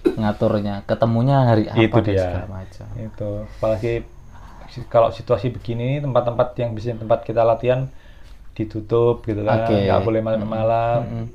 ngaturnya 0.03 0.81
ketemunya 0.83 1.37
hari 1.43 1.63
apa 1.65 1.77
Itu 1.79 1.97
dan 1.97 2.05
dia. 2.07 2.21
segala 2.23 2.47
macam 2.51 2.85
Itu 2.95 3.29
apalagi 3.51 3.93
kalau 4.87 5.09
situasi 5.09 5.51
begini 5.51 5.99
tempat-tempat 5.99 6.55
yang 6.55 6.71
bisa 6.71 6.93
tempat 6.93 7.21
kita 7.21 7.43
latihan 7.43 7.91
ditutup 8.51 9.21
gitu 9.21 9.41
kan 9.41 9.63
Oke. 9.63 9.75
nggak 9.79 10.01
boleh 10.01 10.21
malam-malam 10.21 10.99
Mm-mm. 11.01 11.25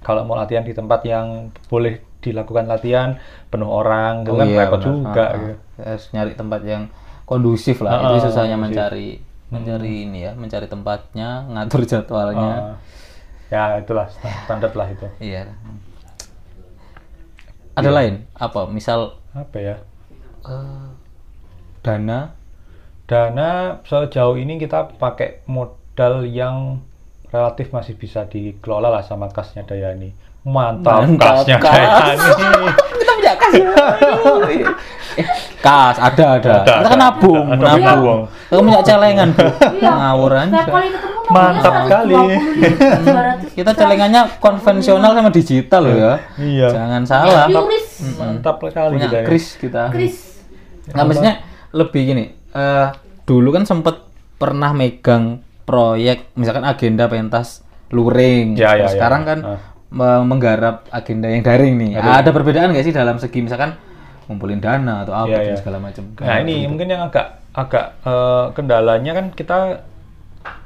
kalau 0.00 0.22
mau 0.22 0.34
latihan 0.34 0.60
di 0.60 0.72
tempat 0.72 1.00
yang 1.02 1.26
boleh 1.66 2.00
dilakukan 2.18 2.64
latihan 2.64 3.18
penuh 3.48 3.66
orang 3.66 4.22
itu 4.22 4.30
Oh 4.30 4.36
kan 4.36 4.46
iya, 4.46 4.58
repot 4.62 4.80
juga 4.80 5.10
Ah, 5.20 5.26
ah. 5.26 5.36
gitu. 5.36 5.54
Harus 5.76 6.04
nyari 6.12 6.32
tempat 6.32 6.60
yang 6.62 6.82
kondusif 7.24 7.82
lah. 7.82 7.90
Ah, 7.92 8.00
itu 8.00 8.14
ah, 8.14 8.22
susahnya 8.22 8.54
kondusif. 8.54 8.72
mencari 8.72 9.08
mencari 9.48 9.92
ini 10.02 10.18
ya, 10.22 10.32
mencari 10.32 10.64
tempatnya, 10.64 11.44
ngatur 11.44 11.82
jadwalnya. 11.82 12.54
Ah, 12.54 12.76
ya 13.50 13.62
itulah 13.76 14.06
standar 14.08 14.72
lah 14.72 14.88
itu 14.88 15.04
Iya. 15.18 15.50
Ada 17.72 17.90
lain 17.90 18.14
apa? 18.36 18.68
Misal 18.68 19.16
apa 19.32 19.56
ya 19.56 19.76
eh, 20.44 20.88
dana 21.80 22.36
dana 23.08 23.80
sejauh 23.88 24.36
ini 24.36 24.60
kita 24.60 24.92
pakai 25.00 25.40
modal 25.48 26.28
yang 26.28 26.84
relatif 27.32 27.72
masih 27.72 27.96
bisa 27.96 28.28
dikelola 28.28 28.92
lah 28.92 29.00
sama 29.00 29.32
kasnya 29.32 29.64
Dayani 29.64 30.12
mantap, 30.44 31.08
Mantap, 31.08 31.48
kasnya 31.48 31.56
kas. 31.56 31.72
Dayani 31.72 32.66
kita 33.00 33.12
punya 33.16 33.34
kas 33.40 33.52
ya. 33.56 33.68
Eh, 35.12 35.26
kas 35.64 35.96
ada 35.96 36.24
ada. 36.40 36.52
Ada, 36.60 36.72
kita 36.76 36.88
kan 36.92 37.00
nabung, 37.00 37.46
Ada 37.52 37.62
nabung. 37.62 37.80
nabung. 37.84 38.20
Kita 38.48 38.60
punya 38.64 38.80
celengan, 38.84 39.28
Bu. 39.32 39.44
Iya. 39.76 39.92
Ngawur 39.92 40.32
aja. 40.32 40.60
Ketemu 40.64 41.21
Mantap 41.32 41.74
kali. 41.86 42.14
Kita 43.56 43.70
celengannya 43.72 44.38
konvensional 44.38 45.12
sama 45.12 45.28
digital 45.28 45.82
loh 45.82 45.94
ya. 45.94 46.12
Iya. 46.36 46.68
Jangan 46.70 47.02
salah. 47.02 47.44
Mantap 48.18 48.56
sekali 48.62 48.94
Punya 48.96 49.08
kita 49.08 49.18
ini. 49.18 49.26
kris 49.26 49.46
kita. 49.56 49.82
Nggak 50.88 51.04
maksudnya 51.04 51.34
lebih 51.72 52.02
gini. 52.04 52.24
eh 52.52 52.88
dulu 53.24 53.48
kan 53.50 53.64
sempet 53.64 53.96
pernah 54.36 54.70
megang 54.70 55.40
proyek 55.62 56.34
misalkan 56.34 56.62
agenda 56.62 57.06
pentas 57.06 57.64
luring. 57.88 58.54
Ya, 58.54 58.74
ya, 58.74 58.84
Terus 58.84 58.90
ya. 58.90 58.94
sekarang 58.94 59.22
kan 59.22 59.38
Ah. 59.42 59.58
me- 59.88 60.24
menggarap 60.26 60.84
agenda 60.88 61.26
yang 61.26 61.40
daring 61.40 61.74
nih. 61.76 61.90
Ada 61.96 62.28
perbedaan 62.28 62.70
nggak 62.70 62.82
sih 62.82 62.92
dalam 62.92 63.16
segi 63.16 63.40
misalkan 63.40 63.72
ngumpulin 64.22 64.58
dana 64.58 65.00
atau 65.00 65.14
apa 65.14 65.30
Ya, 65.30 65.38
dan 65.40 65.48
ya. 65.48 65.56
segala 65.56 65.78
macam. 65.78 66.04
Nah 66.14 66.36
ini 66.38 66.66
mungkin 66.66 66.86
yang 66.86 67.02
agak 67.02 67.40
agak 67.52 67.86
eh, 68.02 68.44
kendalanya 68.52 69.12
kan 69.12 69.26
kita 69.30 69.56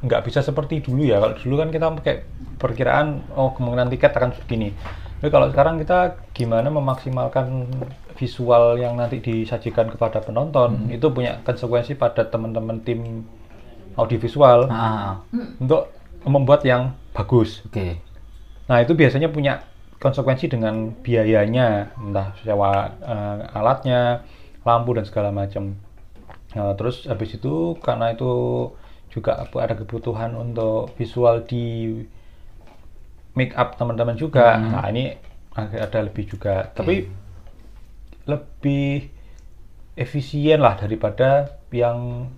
nggak 0.04 0.22
bisa 0.26 0.40
seperti 0.44 0.80
dulu 0.84 1.02
ya. 1.04 1.20
Kalau 1.22 1.34
dulu 1.36 1.54
kan 1.60 1.68
kita 1.72 1.86
pakai 2.02 2.14
perkiraan 2.56 3.06
oh 3.36 3.52
kemungkinan 3.56 3.88
tiket 3.92 4.12
akan 4.16 4.30
segini. 4.36 4.72
Tapi 5.20 5.28
kalau 5.32 5.48
sekarang 5.48 5.80
kita 5.80 6.20
gimana 6.36 6.68
memaksimalkan 6.68 7.66
visual 8.16 8.76
yang 8.80 8.96
nanti 8.96 9.20
disajikan 9.20 9.88
kepada 9.92 10.20
penonton 10.20 10.88
itu 10.92 11.08
punya 11.12 11.40
konsekuensi 11.44 11.96
pada 11.96 12.24
teman-teman 12.28 12.80
tim 12.84 13.24
audiovisual 13.96 14.68
Ah, 14.68 15.20
untuk 15.60 15.88
membuat 16.24 16.64
yang 16.68 16.92
bagus. 17.16 17.64
oke. 17.64 17.96
Nah 18.68 18.78
itu 18.82 18.92
biasanya 18.92 19.32
punya 19.32 19.64
konsekuensi 20.02 20.52
dengan 20.52 20.92
biayanya, 21.00 21.96
entah 21.96 22.36
sewa 22.44 22.92
eh, 23.00 23.36
alatnya, 23.56 24.20
lampu 24.66 24.92
dan 24.96 25.04
segala 25.08 25.32
macam. 25.32 25.76
Nah, 26.56 26.72
terus 26.76 27.04
habis 27.08 27.36
itu 27.36 27.76
karena 27.84 28.12
itu 28.16 28.32
juga 29.16 29.40
ada 29.40 29.72
kebutuhan 29.72 30.36
untuk 30.36 30.92
visual 31.00 31.40
di 31.48 31.88
make 33.32 33.56
up 33.56 33.80
teman-teman 33.80 34.16
juga. 34.20 34.60
Nah 34.60 34.84
ini 34.92 35.16
ada 35.56 36.04
lebih 36.04 36.28
juga, 36.28 36.68
tapi 36.76 37.08
lebih 38.28 39.08
efisien 39.96 40.60
lah 40.60 40.76
daripada 40.76 41.56
yang 41.72 42.28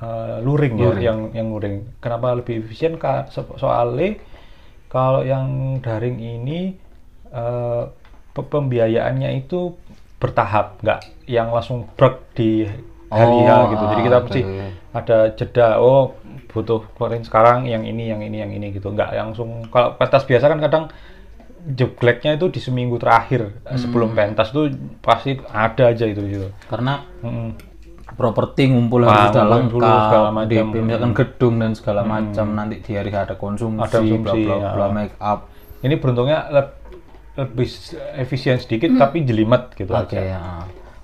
eh, 0.00 0.38
luring, 0.40 0.74
ya, 0.80 0.84
Luring. 0.88 1.04
yang 1.04 1.18
yang 1.36 1.48
luring. 1.52 1.76
Kenapa 2.00 2.32
lebih 2.32 2.64
efisien? 2.64 2.96
So- 3.28 3.56
Soalnya 3.60 4.16
kalau 4.88 5.20
yang 5.20 5.78
daring 5.84 6.16
ini 6.18 6.80
pe- 8.34 8.48
pembiayaannya 8.50 9.30
itu 9.38 9.74
bertahap, 10.22 10.80
nggak 10.82 11.00
yang 11.26 11.50
langsung 11.52 11.86
brek 11.98 12.32
di 12.34 12.64
hari 13.10 13.36
Oh, 13.42 13.46
ya 13.46 13.56
gitu. 13.70 13.84
Jadi 13.90 14.00
kita 14.02 14.16
oke. 14.18 14.24
mesti 14.26 14.40
ada 14.94 15.28
jeda. 15.30 15.76
Oh 15.76 16.14
butuh 16.46 16.86
keluarin 16.94 17.20
sekarang 17.20 17.66
yang 17.66 17.82
ini, 17.82 18.06
yang 18.06 18.22
ini, 18.22 18.38
yang 18.38 18.48
ini 18.48 18.70
gitu. 18.70 18.88
Nggak 18.88 19.10
langsung. 19.12 19.66
Kalau 19.68 19.94
pentas 19.94 20.22
biasa 20.22 20.46
kan 20.46 20.58
kadang 20.58 20.84
jebleknya 21.66 22.34
itu 22.34 22.46
di 22.46 22.60
seminggu 22.60 22.94
terakhir 22.96 23.58
eh, 23.64 23.74
sebelum 23.74 24.12
Hmm. 24.12 24.18
pentas 24.30 24.48
tuh 24.48 24.70
pasti 25.00 25.34
ada 25.44 25.88
aja 25.88 26.04
itu 26.04 26.22
gitu. 26.22 26.48
Karena 26.64 27.02
Mm-mm. 27.18 27.56
properti 28.14 28.68
ngumpul 28.68 29.02
harus 29.02 29.32
sudah 29.32 29.44
lengkap, 29.44 29.98
segala 30.04 30.28
macam. 30.30 30.50
DP, 30.70 30.74
misalkan 30.78 31.12
gedung 31.12 31.54
dan 31.58 31.72
segala 31.72 32.02
macam. 32.04 32.46
Nanti 32.52 32.78
di 32.78 32.92
hari 32.92 33.10
ada 33.10 33.34
konsumsi, 33.34 33.80
Ada 33.80 33.98
konsumsi, 33.98 34.20
bla 34.44 34.54
bla 34.54 34.70
bla 34.70 34.86
ya. 34.86 34.92
make 34.92 35.16
up. 35.18 35.50
Ini 35.80 35.94
beruntungnya 35.96 36.38
leb- 36.48 36.78
lebih 37.34 37.66
efisien 38.14 38.56
sedikit 38.56 38.94
tapi 38.94 39.26
jelimet 39.26 39.74
gitu 39.74 39.90
Hmm. 39.90 40.06
Oke 40.06 40.14
aja. 40.14 40.30
ya. 40.30 40.40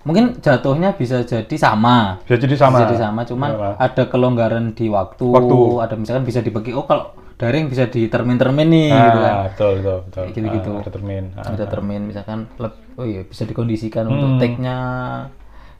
Mungkin 0.00 0.40
jatuhnya 0.40 0.96
bisa 0.96 1.20
jadi 1.22 1.56
sama. 1.60 2.16
Bisa 2.24 2.40
jadi 2.40 2.56
sama. 2.56 2.76
Bisa 2.80 2.84
jadi 2.88 2.98
sama, 3.04 3.20
cuman 3.28 3.50
Sama. 3.52 3.68
ada 3.76 4.02
kelonggaran 4.08 4.72
di 4.72 4.88
waktu, 4.88 5.28
Waktu. 5.28 5.58
ada 5.84 5.94
misalkan 5.94 6.24
bisa 6.24 6.40
dibagi. 6.40 6.72
Oh 6.72 6.88
kalau 6.88 7.12
daring 7.36 7.68
bisa 7.68 7.84
di 7.84 8.08
termin-termin 8.08 8.68
nih, 8.68 8.88
Nah, 8.88 9.04
gitu 9.06 9.18
kan. 9.20 9.34
betul, 9.52 9.72
betul, 9.80 9.98
betul. 10.08 10.22
Kayak 10.24 10.36
gitu-gitu. 10.36 10.70
Ah, 10.72 10.80
ada 10.80 10.90
termin. 10.90 11.24
Ah, 11.36 11.44
Ada 11.52 11.64
termin 11.68 12.00
misalkan, 12.08 12.38
leb- 12.56 12.80
oh 12.96 13.04
iya 13.04 13.20
bisa 13.24 13.42
dikondisikan 13.44 14.04
Hmm. 14.04 14.14
untuk 14.14 14.30
take-nya 14.40 14.76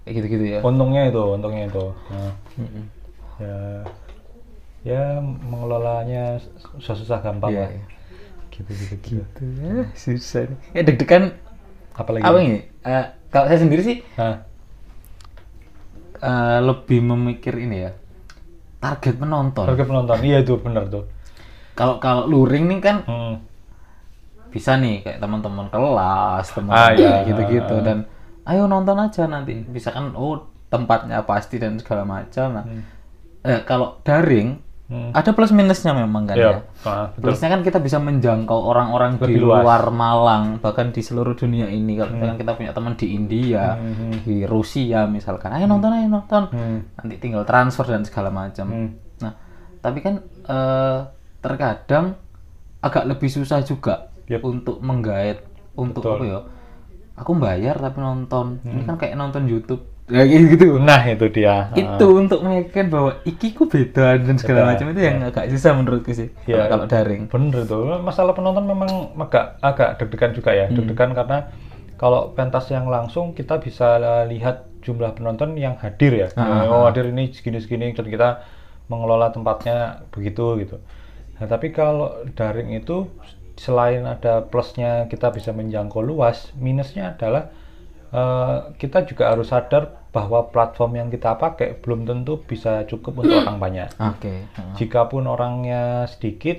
kayak 0.05 0.15
gitu-gitu 0.17 0.45
ya. 0.47 0.61
Untungnya 0.61 1.03
itu, 1.09 1.21
untungnya 1.21 1.65
itu. 1.65 1.85
Nah, 2.13 2.33
Mm-mm. 2.57 2.85
ya, 3.37 3.57
ya 4.83 5.03
mengelolanya 5.21 6.37
susah-susah 6.77 7.21
gampang 7.21 7.53
Iya, 7.53 7.61
lah. 7.61 7.71
iya. 7.73 7.85
Gitu, 8.51 8.71
gitu, 8.77 8.95
gitu. 9.01 9.43
Ya, 9.61 9.77
susah. 10.05 10.45
Eh 10.73 10.85
deg-degan 10.85 11.37
Apalagi? 11.93 12.23
apa 12.23 12.39
ini? 12.39 12.59
Eh, 12.81 13.05
kalau 13.29 13.47
saya 13.47 13.59
sendiri 13.59 13.81
sih 13.81 13.97
Nah, 14.15 14.37
eh, 16.17 16.59
lebih 16.61 17.01
memikir 17.01 17.55
ini 17.57 17.77
ya 17.81 17.93
target 18.79 19.15
penonton. 19.15 19.65
harga 19.67 19.85
penonton. 19.85 20.17
Iya 20.21 20.41
itu 20.41 20.57
benar 20.57 20.89
tuh. 20.89 21.05
Kalau 21.75 21.97
kalau 21.97 22.25
luring 22.25 22.65
nih 22.67 22.81
kan 22.81 22.97
Hmm. 23.05 23.35
bisa 24.49 24.75
nih 24.75 25.01
kayak 25.01 25.19
teman-teman 25.19 25.69
kelas, 25.69 26.43
Ah, 26.43 26.55
teman-teman 26.55 26.97
iya. 26.97 27.09
kayak 27.13 27.27
gitu-gitu 27.27 27.77
dan 27.81 27.99
ayo 28.45 28.65
nonton 28.67 28.97
aja 28.97 29.25
nanti. 29.25 29.63
Bisa 29.63 29.93
kan 29.93 30.11
oh 30.13 30.41
tempatnya 30.67 31.23
pasti 31.23 31.57
dan 31.57 31.77
segala 31.77 32.03
macam. 32.05 32.57
Nah, 32.57 32.65
eh, 33.43 33.61
kalau 33.63 34.01
daring 34.01 34.59
Hmm. 34.91 35.15
ada 35.15 35.31
plus 35.31 35.55
minusnya 35.55 35.95
memang 35.95 36.27
kan 36.27 36.35
Iya. 36.35 36.51
ya. 36.51 36.59
Ah, 36.83 37.07
betul. 37.09 37.31
Plusnya 37.31 37.49
kan 37.49 37.63
kita 37.63 37.79
bisa 37.79 37.97
menjangkau 37.97 38.59
orang-orang 38.59 39.23
di 39.23 39.39
luas. 39.39 39.63
luar 39.63 39.87
Malang, 39.89 40.59
bahkan 40.59 40.91
di 40.91 40.99
seluruh 40.99 41.33
dunia 41.33 41.71
ini. 41.71 41.95
Kalau 41.95 42.11
misalkan 42.11 42.37
kita 42.37 42.53
punya 42.59 42.73
teman 42.75 42.99
di 42.99 43.15
India, 43.15 43.79
Hmm. 43.79 44.19
di 44.21 44.43
Rusia 44.43 45.07
misalkan, 45.07 45.55
ayo 45.55 45.65
nonton, 45.65 45.95
ayo 45.95 46.11
nonton. 46.11 46.51
Hmm. 46.51 46.79
Nanti 46.99 47.15
tinggal 47.17 47.47
transfer 47.47 47.87
dan 47.87 48.03
segala 48.03 48.29
macam. 48.29 48.67
Hmm. 48.67 48.89
Nah, 49.21 49.33
tapi 49.79 49.99
kan 50.01 50.27
eh, 50.43 50.99
terkadang 51.39 52.19
agak 52.81 53.07
lebih 53.07 53.31
susah 53.31 53.63
juga 53.63 54.11
Yep. 54.27 54.43
untuk 54.43 54.77
menggait, 54.81 55.47
untuk 55.73 56.03
Betul. 56.03 56.17
apa 56.17 56.25
ya? 56.27 56.41
Aku 57.17 57.37
bayar 57.37 57.77
tapi 57.77 57.99
nonton. 57.99 58.59
Ini 58.63 58.83
kan 58.83 58.97
kayak 58.97 59.15
nonton 59.15 59.45
YouTube. 59.45 59.87
Ya 60.11 60.23
gitu. 60.27 60.77
Nah 60.83 61.01
itu 61.07 61.27
dia. 61.31 61.71
Ah. 61.71 61.79
itu 61.79 62.07
untuk 62.11 62.43
meyakinkan 62.43 62.87
bahwa 62.91 63.11
iki 63.23 63.55
ku 63.55 63.71
beda 63.71 64.19
dan 64.19 64.37
segala 64.37 64.75
macam 64.75 64.91
itu 64.91 65.01
yang 65.01 65.23
agak 65.23 65.47
susah 65.55 65.73
menurutku 65.79 66.11
sih 66.11 66.29
Ya, 66.45 66.67
kalau, 66.67 66.85
kalau 66.85 66.87
daring 66.91 67.31
Bener 67.31 67.63
tuh. 67.65 67.87
Masalah 68.03 68.35
penonton 68.35 68.67
memang 68.67 69.15
agak 69.17 69.63
agak 69.63 70.03
deg-degan 70.03 70.33
juga 70.35 70.51
ya. 70.51 70.67
Deg-degan 70.67 71.15
karena 71.15 71.49
kalau 72.01 72.33
pentas 72.33 72.67
yang 72.73 72.89
langsung 72.89 73.37
kita 73.37 73.61
bisa 73.61 74.01
uh, 74.01 74.25
lihat 74.25 74.67
jumlah 74.81 75.13
penonton 75.15 75.55
yang 75.55 75.77
hadir 75.79 76.17
ya. 76.17 76.29
Ah, 76.35 76.65
oh 76.67 76.89
hadir 76.89 77.13
ini 77.13 77.31
segini-segini 77.31 77.93
dan 77.93 78.09
kita 78.09 78.43
mengelola 78.89 79.31
tempatnya 79.31 80.09
begitu 80.11 80.57
gitu. 80.59 80.77
Nah, 81.39 81.47
tapi 81.47 81.73
kalau 81.73 82.25
daring 82.35 82.75
itu 82.77 83.09
selain 83.61 84.09
ada 84.09 84.41
plusnya 84.49 85.05
kita 85.13 85.29
bisa 85.37 85.53
menjangkau 85.53 86.01
luas, 86.01 86.49
minusnya 86.57 87.13
adalah 87.13 87.53
eh, 88.09 88.57
kita 88.81 89.05
juga 89.05 89.37
harus 89.37 89.53
sadar 89.53 90.00
bahwa 90.11 90.51
platform 90.51 90.93
yang 90.99 91.09
kita 91.09 91.39
pakai 91.39 91.79
belum 91.79 92.03
tentu 92.03 92.43
bisa 92.43 92.83
cukup 92.91 93.23
untuk 93.23 93.47
orang 93.47 93.59
banyak. 93.63 93.89
oke 93.95 94.35
Jikapun 94.75 95.25
orangnya 95.31 96.07
sedikit, 96.11 96.59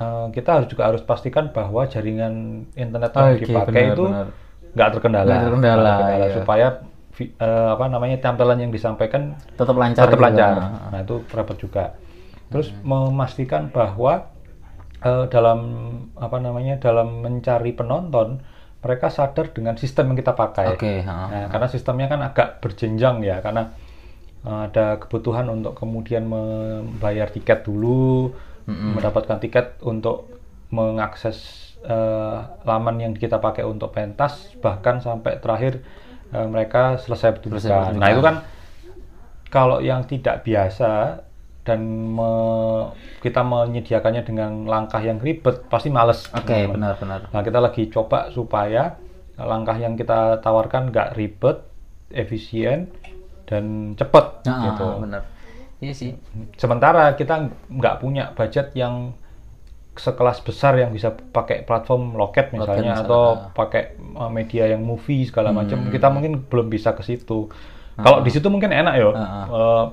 eh, 0.00 0.26
kita 0.32 0.48
harus 0.60 0.66
juga 0.72 0.88
harus 0.88 1.02
pastikan 1.04 1.52
bahwa 1.52 1.84
jaringan 1.84 2.64
internet 2.72 3.12
yang 3.12 3.28
Oke, 3.36 3.44
dipakai 3.44 3.82
benar, 3.84 3.94
itu 3.94 4.04
nggak 4.76 4.88
terkendala, 4.96 5.28
Nggak 5.28 5.44
terkendala, 5.44 5.94
Nggak 5.96 6.30
iya. 6.30 6.36
supaya 6.36 6.66
eh, 7.20 7.68
apa 7.72 7.84
namanya 7.88 8.16
tampilan 8.20 8.58
yang 8.60 8.72
disampaikan 8.72 9.36
tetap 9.56 9.76
lancar 9.76 10.04
tetap 10.08 10.20
juga. 10.20 10.24
lancar. 10.28 10.54
Nah 10.92 11.00
itu 11.04 11.16
repot 11.32 11.56
juga. 11.56 11.84
Terus 12.52 12.68
memastikan 12.80 13.68
bahwa 13.72 14.32
eh, 15.04 15.24
dalam 15.28 15.58
apa 16.16 16.36
namanya 16.40 16.80
dalam 16.80 17.20
mencari 17.24 17.72
penonton 17.72 18.40
mereka 18.84 19.08
sadar 19.10 19.50
dengan 19.50 19.74
sistem 19.80 20.12
yang 20.12 20.18
kita 20.20 20.32
pakai. 20.36 20.66
ha. 21.02 21.16
Nah, 21.28 21.46
karena 21.50 21.68
sistemnya 21.68 22.06
kan 22.06 22.20
agak 22.22 22.48
berjenjang 22.62 23.24
ya, 23.24 23.40
karena 23.42 23.72
uh, 24.46 24.68
ada 24.68 25.00
kebutuhan 25.02 25.48
untuk 25.50 25.74
kemudian 25.74 26.28
membayar 26.28 27.26
tiket 27.32 27.66
dulu, 27.66 28.30
mendapatkan 28.66 29.38
tiket 29.38 29.78
untuk 29.86 30.26
mengakses 30.74 31.70
eh, 31.86 32.38
laman 32.66 32.98
yang 32.98 33.12
kita 33.14 33.38
pakai 33.38 33.62
untuk 33.62 33.94
pentas 33.94 34.50
bahkan 34.58 34.98
sampai 34.98 35.38
terakhir 35.38 35.78
eh, 36.34 36.46
mereka 36.50 36.98
selesai 36.98 37.38
pertunjukan. 37.38 37.94
Nah 37.94 38.08
itu 38.10 38.22
kan 38.22 38.36
kalau 39.46 39.78
yang 39.78 40.02
tidak 40.10 40.42
biasa 40.42 41.22
dan 41.66 41.80
me- 42.08 42.94
kita 43.18 43.42
menyediakannya 43.42 44.22
dengan 44.22 44.64
langkah 44.64 44.98
yang 44.98 45.18
ribet 45.18 45.66
pasti 45.66 45.90
males. 45.90 46.30
Oke, 46.30 46.46
teman-teman. 46.46 46.72
benar-benar. 46.72 47.20
Nah 47.28 47.42
kita 47.42 47.58
lagi 47.58 47.82
coba 47.86 48.30
supaya 48.30 48.94
langkah 49.36 49.74
yang 49.74 49.94
kita 49.94 50.38
tawarkan 50.38 50.88
nggak 50.88 51.12
ribet, 51.12 51.66
efisien 52.08 52.86
dan 53.44 53.64
cepat 53.92 54.42
Nah, 54.42 54.62
gitu. 54.70 54.86
benar. 54.98 55.22
Iya 55.76 55.92
sih. 55.92 56.10
Sementara 56.54 57.12
kita 57.12 57.34
nggak 57.68 57.98
punya 57.98 58.32
budget 58.32 58.72
yang 58.72 59.12
sekelas 59.92 60.40
besar 60.40 60.76
yang 60.76 60.92
bisa 60.92 61.08
pakai 61.08 61.64
platform 61.64 62.14
loket 62.14 62.52
misalnya 62.52 62.94
misalnya. 62.94 62.94
atau 63.02 63.22
pakai 63.50 63.82
uh, 64.14 64.28
media 64.28 64.68
yang 64.68 64.80
movie 64.80 65.24
segala 65.24 65.50
Hmm. 65.50 65.58
macam 65.58 65.78
kita 65.88 66.08
mungkin 66.08 66.44
belum 66.44 66.68
bisa 66.68 66.92
ke 66.92 67.00
situ. 67.00 67.48
Kalau 67.96 68.20
di 68.20 68.28
situ 68.28 68.44
mungkin 68.46 68.68
enak 68.70 68.92
ya, 68.94 69.08
Ah. 69.08 69.44
Uh, 69.48 69.84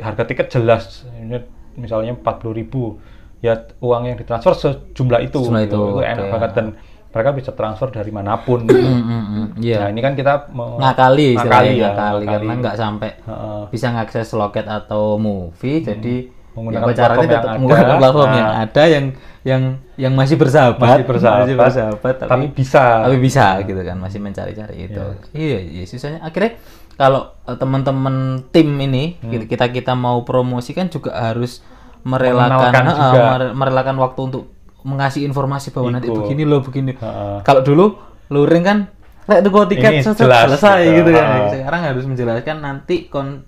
harga 0.00 0.22
tiket 0.26 0.46
jelas, 0.52 1.04
Ini 1.08 1.38
misalnya 1.76 2.16
40.000 2.16 2.96
ya 3.44 3.52
uang 3.84 4.02
yang 4.08 4.16
ditransfer 4.16 4.56
sejumlah 4.56 5.20
itu, 5.28 5.40
Sejumlah 5.44 5.62
gitu. 5.68 5.82
itu, 6.00 6.04
enak 6.04 6.24
oke. 6.24 6.32
banget 6.32 6.50
dan 6.56 6.66
mereka 7.12 7.30
bisa 7.32 7.50
transfer 7.56 7.88
dari 7.88 8.12
mana 8.12 8.36
pun. 8.40 8.68
Hmm, 8.68 9.00
hmm, 9.00 9.24
hmm. 9.24 9.46
Iya. 9.60 9.76
Nah 9.80 9.88
ini 9.88 10.00
kan 10.04 10.12
kita 10.12 10.52
ngakali 10.52 11.26
istilahnya 11.36 11.72
ya, 11.72 11.88
ngakali, 11.92 12.24
karena 12.28 12.44
ngakali. 12.44 12.60
nggak 12.60 12.76
sampai 12.76 13.10
Heeh. 13.24 13.62
bisa 13.72 13.86
ngakses 13.92 14.28
loket 14.36 14.66
atau 14.68 15.16
movie 15.16 15.80
jadi 15.80 16.16
Menggunakan 16.56 16.88
ya, 16.88 16.96
caranya 16.96 17.04
platform 17.06 17.20
yang 17.22 17.36
tetap 17.36 17.44
ada. 17.46 17.58
menggunakan 17.58 17.96
platform 17.96 18.30
yang 18.32 18.48
Nah. 18.48 18.64
ada 18.64 18.82
yang 18.86 19.04
yang 19.42 19.62
yang 19.94 20.12
masih 20.12 20.36
bersahabat 20.36 20.80
Masih 20.82 21.06
bersahabat, 21.06 21.46
bersahabat, 21.54 22.14
tapi, 22.18 22.26
tapi 22.26 22.46
bisa. 22.50 22.84
tapi 23.04 23.16
bisa 23.18 23.46
gitu 23.60 23.80
kan 23.80 23.96
masih 23.96 24.18
mencari-cari 24.18 24.76
itu 24.82 25.04
iya 25.32 25.58
iya 25.60 25.84
sisanya 25.84 26.18
akhirnya 26.20 26.58
kalau 26.94 27.30
eh, 27.42 27.54
teman-teman 27.54 28.16
tim 28.50 28.72
ini 28.74 29.20
Hmm. 29.20 29.44
kita 29.44 29.68
kita 29.68 29.92
mau 29.92 30.20
promosi 30.22 30.72
kan 30.72 30.88
juga 30.88 31.14
harus 31.14 31.60
merelakan 32.02 32.72
eh, 32.82 32.90
juga. 32.90 33.22
mere- 33.30 33.54
merelakan 33.54 33.96
waktu 33.98 34.20
untuk 34.24 34.42
mengasih 34.82 35.22
informasi 35.22 35.70
bahwa 35.70 35.92
nanti 35.92 36.06
Ikut. 36.06 36.18
begini 36.20 36.42
loh 36.42 36.60
begini 36.60 36.94
Heeh. 36.94 37.38
kalau 37.42 37.60
dulu 37.60 37.98
luring 38.28 38.62
kan 38.62 38.78
lek 39.26 39.42
tuku 39.42 39.58
tiket 39.68 39.92
Ini 39.92 40.02
jelas, 40.08 40.46
selesai 40.48 40.80
gitu. 40.84 41.02
gitu 41.02 41.10
kan 41.12 41.26
sekarang 41.50 41.80
harus 41.84 42.04
menjelaskan 42.04 42.56
nanti 42.58 43.06
kon 43.06 43.42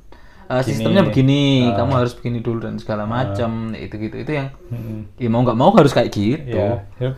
uh, 0.48 0.62
sistemnya 0.64 1.04
begini 1.04 1.68
kamu 1.76 1.92
harus 1.94 2.12
begini 2.16 2.40
dulu 2.40 2.64
dan 2.64 2.80
segala 2.80 3.04
macam 3.04 3.76
itu 3.76 3.94
gitu 3.96 4.16
itu 4.18 4.32
yang 4.32 4.48
Mm-mm. 4.72 5.14
ya 5.20 5.28
mau 5.28 5.44
nggak 5.44 5.58
mau 5.58 5.70
harus 5.76 5.92
kayak 5.92 6.10
gitu 6.10 6.58
Ya, 6.98 7.14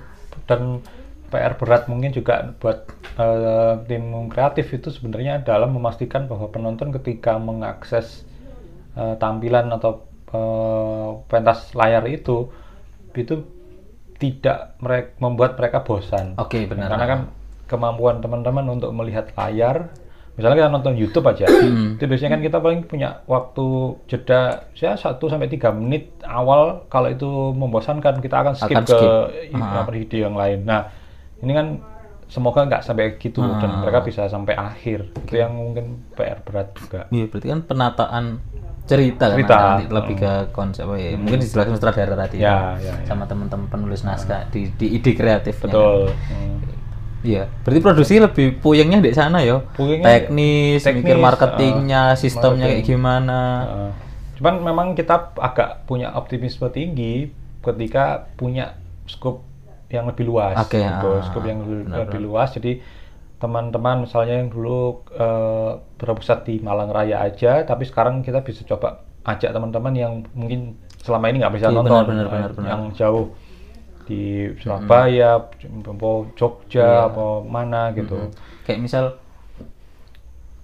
dan 0.51 0.83
PR 1.31 1.55
berat 1.55 1.87
mungkin 1.87 2.11
juga 2.11 2.51
buat 2.59 2.91
eh, 3.15 3.75
tim 3.87 4.27
kreatif 4.29 4.67
itu 4.75 4.91
sebenarnya 4.91 5.41
adalah 5.41 5.71
memastikan 5.71 6.27
bahwa 6.27 6.51
penonton 6.51 6.91
ketika 6.91 7.39
mengakses 7.39 8.27
eh, 8.99 9.15
tampilan 9.15 9.71
atau 9.71 10.03
eh, 10.35 11.11
pentas 11.31 11.71
layar 11.79 12.03
itu 12.11 12.51
itu 13.15 13.47
tidak 14.21 14.77
mereka 14.83 15.17
membuat 15.23 15.57
mereka 15.57 15.81
bosan. 15.81 16.37
Oke, 16.37 16.69
benar. 16.69 16.93
Karena 16.93 17.07
kan 17.09 17.21
kemampuan 17.71 18.21
teman-teman 18.21 18.67
untuk 18.69 18.93
melihat 18.93 19.33
layar, 19.33 19.89
misalnya 20.41 20.57
kita 20.59 20.71
nonton 20.71 20.95
YouTube 20.97 21.27
aja, 21.27 21.45
Hmm. 21.45 21.95
itu 21.95 22.05
biasanya 22.05 22.31
kan 22.33 22.43
kita 22.43 22.59
paling 22.59 22.81
punya 22.83 23.09
waktu 23.25 23.67
jeda 24.07 24.41
ya 24.73 24.97
1 24.97 25.21
sampai 25.21 25.47
3 25.47 25.69
menit 25.71 26.09
awal 26.25 26.89
kalau 26.89 27.07
itu 27.07 27.29
membosankan 27.53 28.19
kita 28.19 28.37
akan 28.39 28.55
skip 28.57 28.73
Akan 28.73 28.85
ke 28.85 28.97
skip. 29.53 29.87
video 29.93 30.19
yang 30.25 30.35
lain. 30.35 30.65
Nah, 30.65 30.89
ini 31.39 31.53
kan 31.53 31.67
semoga 32.27 32.63
nggak 32.63 32.81
sampai 32.81 33.15
gitu 33.17 33.43
dan 33.43 33.71
mereka 33.79 34.01
bisa 34.01 34.25
sampai 34.25 34.55
akhir. 34.55 35.13
Itu 35.21 35.35
yang 35.35 35.53
mungkin 35.53 36.09
PR 36.15 36.41
berat 36.41 36.73
juga. 36.73 37.05
Iya, 37.11 37.27
berarti 37.27 37.47
kan 37.47 37.61
penataan 37.63 38.25
cerita, 38.87 39.31
Cerita. 39.31 39.51
kan 39.51 39.63
nanti 39.77 39.87
lebih 39.87 40.15
ke 40.17 40.33
konsep 40.51 40.83
oh 40.83 40.95
iya, 40.95 41.15
mungkin 41.15 41.39
dijelaskan 41.39 41.75
sutradara 41.75 42.17
tadi 42.17 42.39
Ya, 42.39 42.75
ya, 42.77 42.91
ya. 42.91 43.07
sama 43.07 43.23
teman-teman 43.23 43.71
penulis 43.71 44.03
naskah 44.03 44.51
di, 44.51 44.67
di 44.75 44.99
ide 44.99 45.15
kreatifnya 45.15 45.71
Betul. 45.71 46.11
Hmm. 46.11 46.59
Iya, 47.21 47.53
berarti 47.63 47.81
produksi 47.85 48.17
lebih 48.17 48.65
puyengnya 48.65 49.05
di 49.05 49.13
sana 49.13 49.45
ya. 49.45 49.61
Puyengnya 49.77 50.09
teknis, 50.09 50.81
teknis, 50.81 51.05
mikir 51.05 51.17
marketingnya, 51.21 52.17
uh, 52.17 52.19
sistemnya 52.19 52.65
kayak 52.65 52.81
marketing. 52.81 52.97
gimana. 52.97 53.41
Uh, 53.69 53.91
cuman 54.41 54.55
memang 54.65 54.87
kita 54.97 55.37
agak 55.37 55.85
punya 55.85 56.17
optimisme 56.17 56.65
tinggi 56.73 57.29
ketika 57.61 58.25
punya 58.41 58.81
scope 59.05 59.45
yang 59.93 60.09
lebih 60.09 60.25
luas, 60.33 60.57
Oke, 60.65 60.81
gitu. 60.81 61.09
ah, 61.13 61.21
scope 61.21 61.45
yang 61.45 61.61
lebih, 61.61 61.93
benar-benar. 61.93 62.09
lebih 62.09 62.21
luas. 62.25 62.49
Jadi 62.57 62.73
teman-teman 63.37 64.09
misalnya 64.09 64.41
yang 64.41 64.49
dulu 64.49 65.05
uh, 65.17 65.77
berpusat 66.01 66.49
di 66.49 66.57
Malang 66.65 66.89
Raya 66.89 67.21
aja, 67.21 67.69
tapi 67.69 67.85
sekarang 67.85 68.25
kita 68.25 68.41
bisa 68.41 68.65
coba 68.65 69.05
ajak 69.29 69.53
teman-teman 69.53 69.93
yang 69.93 70.13
mungkin 70.33 70.77
selama 71.05 71.29
ini 71.29 71.45
nggak 71.45 71.55
bisa 71.57 71.69
Iya, 71.69 71.77
nonton, 71.77 71.93
benar, 71.93 72.07
benar, 72.09 72.25
uh, 72.25 72.33
benar, 72.33 72.51
benar. 72.57 72.69
yang 72.73 72.83
jauh 72.97 73.29
di 74.11 74.23
Surabaya, 74.59 75.39
apa 75.39 76.11
Jogja, 76.35 76.83
Iya. 76.83 77.07
apa 77.07 77.25
mana 77.41 77.95
gitu. 77.95 78.35
Kayak 78.63 78.81
misal 78.83 79.05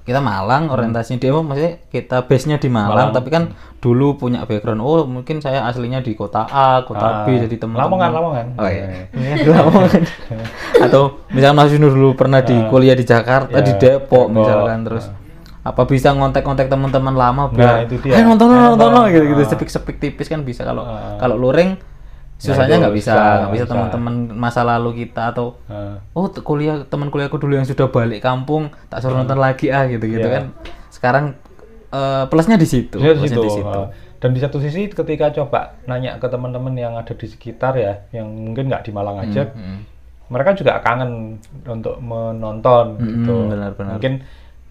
kita 0.02 0.22
Malang 0.22 0.70
orientasinya 0.70 1.18
dia 1.18 1.34
maksudnya 1.34 1.82
kita 1.88 2.22
base-nya 2.22 2.62
di 2.62 2.70
Malang, 2.70 3.10
Malang. 3.10 3.10
tapi 3.10 3.26
kan 3.26 3.50
dulu 3.78 4.14
punya 4.16 4.46
background 4.46 4.78
oh 4.78 5.02
mungkin 5.02 5.42
saya 5.42 5.66
aslinya 5.66 5.98
di 5.98 6.14
kota 6.14 6.46
A, 6.46 6.78
kota 6.82 7.26
B 7.26 7.34
Ah, 7.34 7.38
jadi 7.42 7.56
teman 7.58 7.74
Lamongan, 7.76 8.10
Lamongan. 8.14 8.46
Oh 8.54 8.70
iya. 8.70 9.10
Di 9.10 9.50
Lamongan. 9.50 10.02
Atau 10.86 11.26
misalnya 11.28 11.58
Mas 11.58 11.74
Yunus 11.74 11.90
dulu 11.90 12.14
pernah 12.14 12.38
di 12.38 12.54
kuliah 12.66 12.94
di 12.94 13.02
Jakarta, 13.02 13.50
Ya, 13.52 13.62
di 13.62 13.72
Depok, 13.74 13.98
Depok. 13.98 14.24
misalkan 14.30 14.78
terus 14.82 15.04
apa 15.60 15.82
bisa 15.82 16.14
ngontek-ngontek 16.14 16.70
teman-teman 16.70 17.10
lama 17.10 17.42
Nah, 17.42 17.50
biar 17.50 17.74
itu 17.82 17.98
dia. 17.98 18.14
"Ayo 18.14 18.30
nonton 18.30 18.46
Ayo 18.48 18.78
nonton 18.78 18.86
nonton." 18.86 19.10
gitu 19.10 19.24
gitu 19.26 19.42
Ah. 19.42 19.50
sepik-sepik 19.50 19.98
tipis 19.98 20.30
kan 20.30 20.46
bisa 20.46 20.62
kalau 20.62 20.86
Ah. 20.86 21.18
kalau 21.18 21.34
luring 21.34 21.74
susahnya 22.36 22.76
itu 22.76 22.82
nggak 22.84 22.94
bisa 22.94 23.12
nggak 23.16 23.52
bisa 23.52 23.64
teman-teman 23.66 24.14
masa 24.30 24.60
lalu 24.60 25.02
kita 25.02 25.32
atau 25.32 25.56
Uh, 25.66 25.96
oh 26.12 26.28
kuliah 26.28 26.84
teman 26.84 27.08
kuliahku 27.08 27.36
dulu 27.36 27.54
yang 27.54 27.64
sudah 27.64 27.88
balik 27.88 28.20
kampung 28.20 28.68
tak 28.86 29.00
suruh 29.00 29.16
nonton 29.16 29.36
lagi 29.36 29.68
ah 29.68 29.84
gitu 29.84 30.04
gitu 30.04 30.22
Iya. 30.22 30.36
kan 30.36 30.44
sekarang 30.88 31.24
eh, 31.88 32.24
plusnya 32.26 32.54
di 32.54 32.64
situ 32.64 32.96
Di 32.96 33.08
plusnya 33.10 33.28
situ. 33.30 33.42
di 33.42 33.50
situ 33.56 33.66
uh, 33.72 33.88
Dan 34.16 34.32
di 34.32 34.40
satu 34.40 34.56
sisi 34.58 34.88
ketika 34.88 35.28
coba 35.30 35.76
nanya 35.84 36.16
ke 36.16 36.26
teman-teman 36.26 36.72
yang 36.72 36.92
ada 36.94 37.12
di 37.12 37.24
sekitar 37.24 37.76
ya, 37.76 38.04
yang 38.10 38.24
mungkin 38.26 38.64
nggak 38.66 38.84
di 38.84 38.90
Malang 38.90 39.20
aja, 39.20 39.52
Hmm, 39.52 39.84
mereka 40.28 40.56
juga 40.56 40.80
kangen 40.80 41.36
untuk 41.62 42.00
menonton 42.00 42.96
Hmm, 42.96 43.06
gitu. 43.06 43.34
benar-benar. 43.46 43.92
Mungkin 43.94 44.14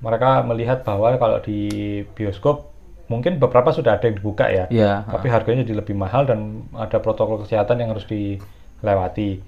mereka 0.02 0.30
melihat 0.44 0.82
bahwa 0.82 1.14
kalau 1.16 1.38
di 1.40 1.70
bioskop 2.12 2.74
mungkin 3.06 3.38
beberapa 3.38 3.70
sudah 3.70 3.96
ada 3.96 4.06
yang 4.06 4.18
dibuka 4.18 4.46
ya, 4.48 4.66
Iya, 4.68 5.06
tapi 5.06 5.28
harganya 5.28 5.62
jadi 5.62 5.78
lebih 5.78 5.94
mahal 5.94 6.26
dan 6.26 6.40
ada 6.74 6.98
protokol 6.98 7.42
kesehatan 7.42 7.78
yang 7.78 7.90
harus 7.90 8.04
dilewati. 8.04 9.42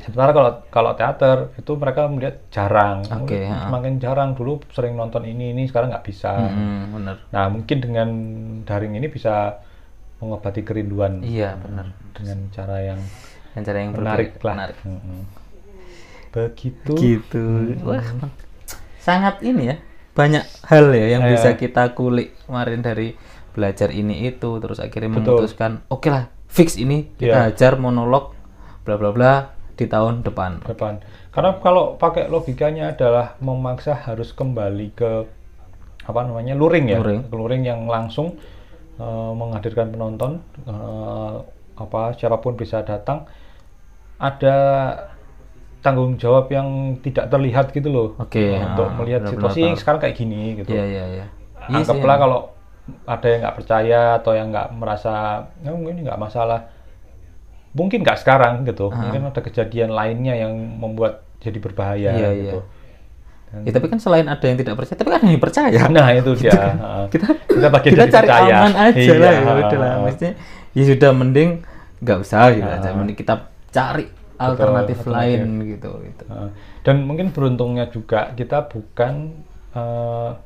Sementara 0.00 0.32
kalau 0.32 0.50
kalau 0.70 0.92
teater 0.94 1.36
itu 1.54 1.72
mereka 1.74 2.08
melihat 2.08 2.40
jarang, 2.48 3.04
Oke, 3.20 3.44
ha. 3.44 3.68
semakin 3.68 4.00
jarang 4.00 4.32
dulu 4.32 4.58
sering 4.70 4.96
nonton 4.96 5.22
ini 5.22 5.52
ini 5.52 5.64
sekarang 5.64 5.92
nggak 5.92 6.02
bisa. 6.02 6.32
Hmm, 6.40 6.88
bener 6.90 7.16
Nah, 7.28 7.46
mungkin 7.46 7.78
dengan 7.78 8.08
daring 8.64 8.96
ini 8.96 9.06
bisa 9.06 9.60
mengobati 10.18 10.60
kerinduan 10.60 11.20
iya 11.20 11.56
bener 11.56 11.96
dengan 12.12 12.44
cara 12.50 12.76
yang 12.82 13.00
dan 13.50 13.62
cara 13.62 13.78
yang 13.78 13.92
menarik 13.94 14.36
berbeda- 14.36 14.44
lah. 14.44 14.54
menarik. 14.56 14.76
Mm-mm. 14.84 15.20
Begitu. 16.30 16.92
gitu 16.94 17.44
wah 17.82 18.04
sangat 18.96 19.40
ini 19.40 19.72
ya 19.72 19.76
banyak 20.20 20.44
hal 20.68 20.86
ya 20.92 21.06
yang 21.10 21.22
Iya. 21.24 21.30
bisa 21.32 21.48
kita 21.56 21.96
kulik 21.96 22.36
kemarin 22.44 22.84
dari 22.84 23.16
belajar 23.50 23.88
ini 23.90 24.28
itu 24.28 24.60
terus 24.60 24.78
akhirnya 24.78 25.10
Betul. 25.10 25.40
memutuskan 25.40 25.70
oke 25.88 26.06
lah 26.06 26.28
fix 26.46 26.76
ini 26.76 27.08
kita 27.16 27.48
Iya. 27.48 27.50
ajar 27.50 27.72
monolog 27.76 28.36
bla 28.84 29.00
bla 29.00 29.10
bla 29.10 29.32
di 29.74 29.88
tahun 29.88 30.20
depan 30.20 30.60
Depan. 30.68 31.00
Karena 31.30 31.56
kalau 31.56 31.96
pakai 31.96 32.28
logikanya 32.28 32.92
adalah 32.92 33.40
memaksa 33.40 33.96
harus 33.96 34.30
kembali 34.30 34.92
ke 34.92 35.10
apa 36.04 36.20
namanya 36.20 36.52
luring 36.52 36.90
ya, 36.90 36.98
Luring. 36.98 37.22
Ke 37.24 37.34
luring 37.34 37.62
yang 37.64 37.86
langsung 37.86 38.36
eh, 38.98 39.32
menghadirkan 39.32 39.88
penonton, 39.88 40.44
eh, 40.66 41.34
apa 41.78 42.12
siapa 42.12 42.36
pun 42.36 42.58
bisa 42.58 42.84
datang. 42.84 43.24
Ada 44.18 44.56
tanggung 45.80 46.14
jawab 46.14 46.48
yang 46.48 46.68
tidak 46.98 47.26
terlihat 47.26 47.66
gitu 47.70 47.88
loh, 47.88 48.08
Oke, 48.16 48.52
untuk 48.54 48.84
ah, 48.84 48.94
melihat 48.94 49.20
benar-benar 49.22 49.50
situasi 49.50 49.60
tahu. 49.66 49.76
sekarang 49.76 50.00
kayak 50.00 50.16
gini 50.16 50.40
gitu. 50.56 50.68
iya 50.70 50.84
iya 50.84 51.04
iya 51.10 51.26
Iya 51.62 51.76
anggaplah 51.78 51.98
emang. 52.10 52.20
kalau 52.20 52.40
ada 53.06 53.26
yang 53.26 53.40
nggak 53.40 53.56
percaya 53.56 54.00
atau 54.16 54.32
yang 54.32 54.48
nggak 54.48 54.68
merasa 54.72 55.12
ya 55.58 55.70
mungkin 55.70 55.94
ini 55.94 56.02
nggak 56.02 56.18
masalah 56.18 56.60
mungkin 57.70 57.98
nggak 58.00 58.18
sekarang 58.18 58.64
gitu 58.64 58.90
mungkin 58.90 59.20
ada 59.24 59.40
kejadian 59.40 59.90
lainnya 59.90 60.34
yang 60.36 60.50
membuat 60.52 61.22
jadi 61.38 61.56
berbahaya 61.56 62.10
Iya, 62.12 62.30
gitu 62.36 62.60
Ya, 63.50 63.70
tapi 63.72 63.86
kan 63.86 63.98
selain 63.98 64.24
ada 64.24 64.38
yang 64.40 64.54
tidak 64.54 64.78
percaya, 64.78 64.94
tapi 64.94 65.10
kan 65.10 65.20
ada 65.20 65.26
yang 65.28 65.42
percaya. 65.42 65.80
nah 65.90 66.06
itu 66.12 66.30
dia 66.36 66.54
Heeh. 66.54 67.04
kita 67.10 67.26
kita 67.50 67.66
kita 67.82 67.98
dari 67.98 68.12
cari 68.12 68.26
percaya. 68.28 68.54
aman 68.56 68.72
aja 68.80 68.94
Iya, 68.96 69.14
lah 69.16 69.26
ya 69.28 69.40
udah 69.42 69.78
lah 69.80 69.92
maksudnya 70.00 70.32
ya 70.70 70.82
sudah 70.86 71.10
mending 71.10 71.50
nggak 71.98 72.18
usah 72.20 72.42
gitu 72.52 72.62
Ah. 72.64 72.78
aja 72.78 72.88
mending 72.92 73.16
kita 73.16 73.34
cari 73.68 74.06
alternatif 74.40 75.04
alternatif. 75.04 75.06
lain 75.06 75.42
gitu 75.68 75.90
gitu. 76.08 76.24
Uh, 76.32 76.48
dan 76.80 77.04
mungkin 77.04 77.28
beruntungnya 77.36 77.92
juga 77.92 78.32
kita 78.32 78.72
bukan 78.72 79.44
uh, 79.76 80.40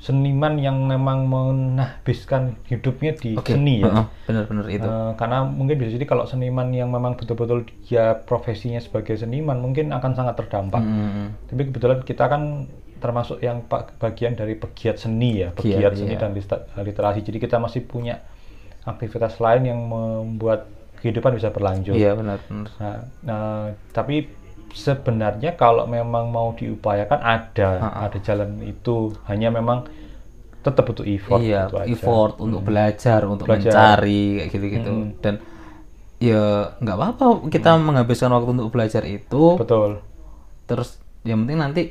seniman 0.00 0.56
yang 0.56 0.80
memang 0.88 1.28
menahbiskan 1.28 2.56
hidupnya 2.64 3.12
di 3.20 3.36
Oke, 3.36 3.52
seni 3.52 3.84
ya. 3.84 4.08
benar-benar 4.24 4.66
itu. 4.72 4.88
Uh, 4.88 5.12
karena 5.20 5.44
mungkin 5.44 5.76
bisa 5.76 5.92
jadi 5.92 6.08
kalau 6.08 6.24
seniman 6.24 6.72
yang 6.72 6.88
memang 6.88 7.20
betul-betul 7.20 7.68
dia 7.84 8.16
profesinya 8.16 8.80
sebagai 8.80 9.20
seniman 9.20 9.60
mungkin 9.60 9.92
akan 9.92 10.16
sangat 10.16 10.40
terdampak. 10.40 10.80
Hmm, 10.80 11.36
Tapi 11.52 11.68
kebetulan 11.68 12.00
kita 12.00 12.32
kan 12.32 12.64
termasuk 13.00 13.44
yang 13.44 13.64
bagian 14.00 14.36
dari 14.36 14.56
pegiat 14.56 15.00
seni 15.00 15.44
ya, 15.44 15.52
Pegiat, 15.52 15.76
pegiat 15.80 15.92
seni 15.96 16.14
iya. 16.16 16.20
dan 16.20 16.32
literasi. 16.80 17.20
Jadi 17.20 17.38
kita 17.40 17.60
masih 17.60 17.84
punya 17.84 18.24
aktivitas 18.88 19.36
lain 19.36 19.68
yang 19.68 19.80
membuat 19.84 20.64
kehidupan 21.00 21.32
bisa 21.34 21.48
berlanjut. 21.48 21.92
Iya 21.92 22.12
benar-benar. 22.12 22.68
Nah, 22.76 22.96
nah, 23.20 23.60
tapi 23.90 24.28
sebenarnya 24.70 25.54
kalau 25.54 25.84
memang 25.84 26.28
mau 26.28 26.52
diupayakan 26.52 27.18
ada, 27.18 27.70
Ha-ha. 27.80 27.98
ada 28.06 28.18
jalan 28.20 28.62
itu. 28.62 29.10
Hanya 29.24 29.50
memang 29.50 29.88
tetap 30.60 30.84
butuh 30.84 31.02
effort. 31.02 31.40
iya, 31.40 31.66
itu 31.66 31.76
aja. 31.76 31.88
effort 31.88 32.34
untuk 32.38 32.60
belajar, 32.62 33.20
untuk 33.24 33.48
Belajar. 33.48 33.72
mencari 33.72 34.22
kayak 34.38 34.50
gitu-gitu. 34.50 34.90
Mm. 34.92 35.08
Dan 35.18 35.34
ya 36.20 36.76
nggak 36.76 36.96
apa-apa 36.96 37.24
kita 37.48 37.80
menghabiskan 37.80 38.28
waktu 38.28 38.50
untuk 38.54 38.68
belajar 38.68 39.02
itu. 39.02 39.56
Betul. 39.56 40.04
Terus 40.64 41.00
yang 41.22 41.42
penting 41.42 41.58
nanti 41.58 41.82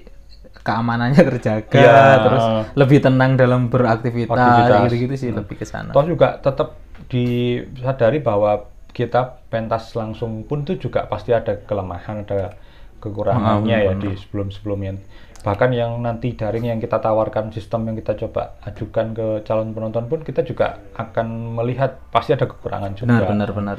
keamanannya 0.62 1.18
terjaga, 1.30 1.76
Iya. 1.76 2.00
terus 2.22 2.46
lebih 2.76 3.02
tenang 3.02 3.36
dalam 3.36 3.68
beraktivitas, 3.68 4.38
Aktivitas. 4.38 4.80
gitu-gitu 4.86 5.14
sih 5.18 5.30
lebih 5.34 5.56
ke 5.58 5.66
sana. 5.66 5.90
Toh 5.90 6.06
juga 6.06 6.38
tetap 6.38 6.78
disadari 7.10 8.22
bahwa 8.22 8.70
kita 8.92 9.46
pentas 9.48 9.94
langsung 9.96 10.44
pun 10.44 10.66
itu 10.66 10.90
juga 10.90 11.06
pasti 11.06 11.32
ada 11.32 11.56
kelemahan, 11.56 12.26
ada 12.26 12.58
kekurangannya 13.00 13.76
Ah, 13.76 13.84
ya 13.90 13.94
di 13.96 14.12
sebelum-sebelumnya. 14.18 15.00
Bahkan 15.40 15.72
yang 15.72 16.04
nanti 16.04 16.36
daring 16.36 16.68
yang 16.68 16.84
kita 16.84 17.00
tawarkan 17.00 17.56
sistem 17.56 17.88
yang 17.88 17.96
kita 17.96 18.12
coba 18.28 18.60
ajukan 18.68 19.16
ke 19.16 19.28
calon 19.48 19.72
penonton 19.72 20.12
pun 20.12 20.20
kita 20.20 20.44
juga 20.44 20.84
akan 21.00 21.56
melihat 21.56 21.96
pasti 22.12 22.36
ada 22.36 22.44
kekurangan 22.44 22.92
juga. 23.00 23.24
Benar, 23.24 23.32
benar, 23.32 23.50
benar. 23.56 23.78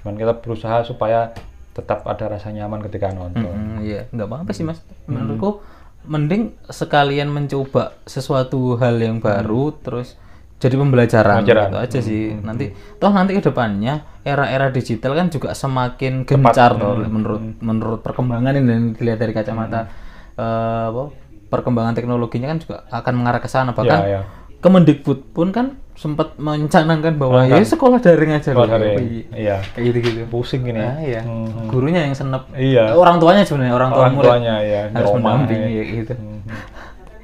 Cuman 0.00 0.16
kita 0.16 0.40
berusaha 0.40 0.80
supaya 0.88 1.36
tetap 1.76 2.04
ada 2.08 2.32
rasa 2.32 2.48
nyaman 2.48 2.80
ketika 2.88 3.12
nonton. 3.12 3.44
Mm, 3.44 3.76
iya, 3.84 4.00
nggak 4.08 4.28
apa-apa 4.28 4.50
sih 4.56 4.64
mas. 4.64 4.80
Menurutku 5.04 5.60
mending 6.08 6.56
sekalian 6.68 7.28
mencoba 7.28 7.92
sesuatu 8.08 8.80
hal 8.80 8.96
yang 8.96 9.20
baru, 9.20 9.76
terus 9.84 10.16
jadi 10.62 10.78
pembelajaran, 10.78 11.42
Pembelajaran. 11.42 11.66
gitu 11.66 11.78
aja 11.82 11.98
sih. 11.98 12.22
Nanti, 12.38 12.70
toh 12.96 13.10
nanti 13.10 13.34
ke 13.34 13.42
depannya 13.42 13.94
era-era 14.22 14.70
digital 14.70 15.12
kan 15.12 15.26
juga 15.26 15.50
semakin 15.52 16.22
gencar 16.22 16.78
toh, 16.78 17.02
menurut 17.02 17.42
menurut 17.58 17.98
perkembangan 18.00 18.54
ini 18.54 18.62
dan 18.62 18.82
dilihat 18.94 19.18
dari 19.18 19.34
kacamata 19.34 19.90
eh, 20.32 20.84
apa, 20.86 21.10
perkembangan 21.48 21.92
teknologinya 21.92 22.48
kan 22.48 22.58
juga 22.58 22.76
akan 22.88 23.12
mengarah 23.12 23.40
ke 23.40 23.50
sana. 23.50 23.74
Bahkan 23.74 24.00
Ya, 24.00 24.06
ya. 24.08 24.22
Kemendikbud 24.62 25.34
pun 25.34 25.50
kan 25.50 25.66
sempat 25.92 26.38
mencanangkan 26.38 27.18
bahwa 27.18 27.42
ya 27.44 27.58
sekolah 27.60 27.98
daring 27.98 28.30
aja 28.32 28.54
Sekolah 28.54 28.64
loh. 28.64 28.78
daring, 28.78 29.26
iya. 29.34 29.58
Kayak 29.74 29.84
gitu-gitu. 29.90 30.20
Pusing 30.30 30.62
ini. 30.64 30.78
Ah, 30.78 31.02
iya. 31.02 31.20
Hmm. 31.20 31.66
Gurunya 31.66 32.06
yang 32.06 32.14
senep. 32.14 32.46
Iya. 32.54 32.94
Orang 32.94 33.18
tuanya 33.18 33.42
sebenarnya 33.42 33.74
orang 33.74 33.90
tua 33.90 34.06
Orang 34.06 34.14
murid 34.14 34.30
tuanya 34.30 34.54
ya, 34.62 34.82
harus 34.88 35.10
mendampingi 35.12 35.70
ya. 35.74 35.82
gitu. 35.98 36.14
Mhm. 36.14 36.38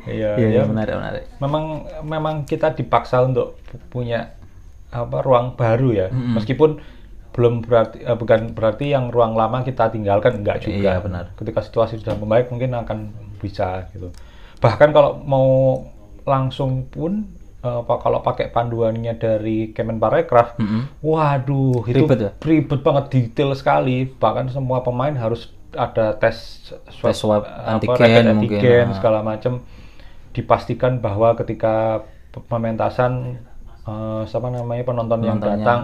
Iya, 0.08 0.30
Iya, 0.34 0.46
ya. 0.46 0.48
iya, 0.50 0.62
menarik, 0.64 0.94
menarik. 0.96 1.24
Memang 1.38 1.64
memang 2.02 2.34
kita 2.42 2.72
dipaksa 2.72 3.20
untuk 3.20 3.60
pu- 3.64 3.80
punya 3.92 4.32
apa 4.88 5.20
ruang 5.20 5.52
baru 5.54 5.92
ya. 5.92 6.06
Meskipun 6.08 6.80
belum 7.30 7.62
berarti 7.62 8.02
eh, 8.02 8.16
bukan 8.16 8.50
berarti 8.50 8.90
yang 8.90 9.12
ruang 9.12 9.36
lama 9.36 9.62
kita 9.62 9.92
tinggalkan 9.92 10.42
enggak 10.42 10.64
juga. 10.64 10.98
Iya, 10.98 11.04
benar. 11.04 11.24
Ketika 11.36 11.60
situasi 11.60 12.00
sudah 12.00 12.16
membaik 12.16 12.48
mungkin 12.48 12.74
akan 12.74 12.98
bisa 13.38 13.86
gitu. 13.92 14.10
Bahkan 14.58 14.90
kalau 14.90 15.22
mau 15.22 15.46
langsung 16.24 16.88
pun 16.88 17.28
eh, 17.58 17.78
apa 17.78 17.94
kalau 17.98 18.20
pakai 18.20 18.50
panduannya 18.50 19.14
dari 19.14 19.70
Kemenparekraf, 19.70 20.58
Mm-mm. 20.58 20.82
waduh 20.98 21.84
itu 21.86 22.02
Ribet 22.02 22.18
ya? 22.18 22.30
ribet 22.42 22.80
banget 22.82 23.04
detail 23.08 23.54
sekali. 23.54 24.08
Bahkan 24.08 24.50
semua 24.50 24.82
pemain 24.82 25.14
harus 25.14 25.52
ada 25.68 26.16
tes 26.16 26.64
swab, 26.88 27.12
Tes 27.12 27.18
swab 27.20 27.42
apa, 27.44 27.76
antigen 27.76 27.92
rapid 27.94 28.24
mungkin, 28.34 28.56
antigen, 28.56 28.86
ah. 28.88 28.94
segala 28.96 29.18
macam 29.20 29.60
dipastikan 30.36 30.92
bahwa 31.04 31.34
ketika 31.40 32.04
pe- 32.32 32.44
pementasan 32.50 33.12
eh, 33.88 34.22
siapa 34.30 34.48
namanya 34.52 34.82
penonton 34.88 35.20
yang 35.24 35.38
Penontonnya. 35.40 35.64
datang 35.64 35.80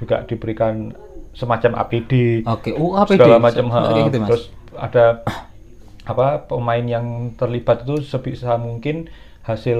juga 0.00 0.16
diberikan 0.28 0.74
semacam 1.36 1.72
APD 1.82 2.12
Oke, 2.46 2.70
oh 2.74 2.96
APD. 2.96 3.16
segala 3.16 3.36
macam 3.38 3.64
Se- 3.66 3.74
ha, 3.74 3.80
kayak 3.86 4.04
gitu, 4.10 4.18
Mas. 4.18 4.28
terus 4.28 4.42
ada 4.74 5.04
apa 6.10 6.42
pemain 6.48 6.82
yang 6.82 7.06
terlibat 7.38 7.84
itu 7.86 8.02
sebisa 8.02 8.56
mungkin 8.58 9.06
hasil 9.44 9.78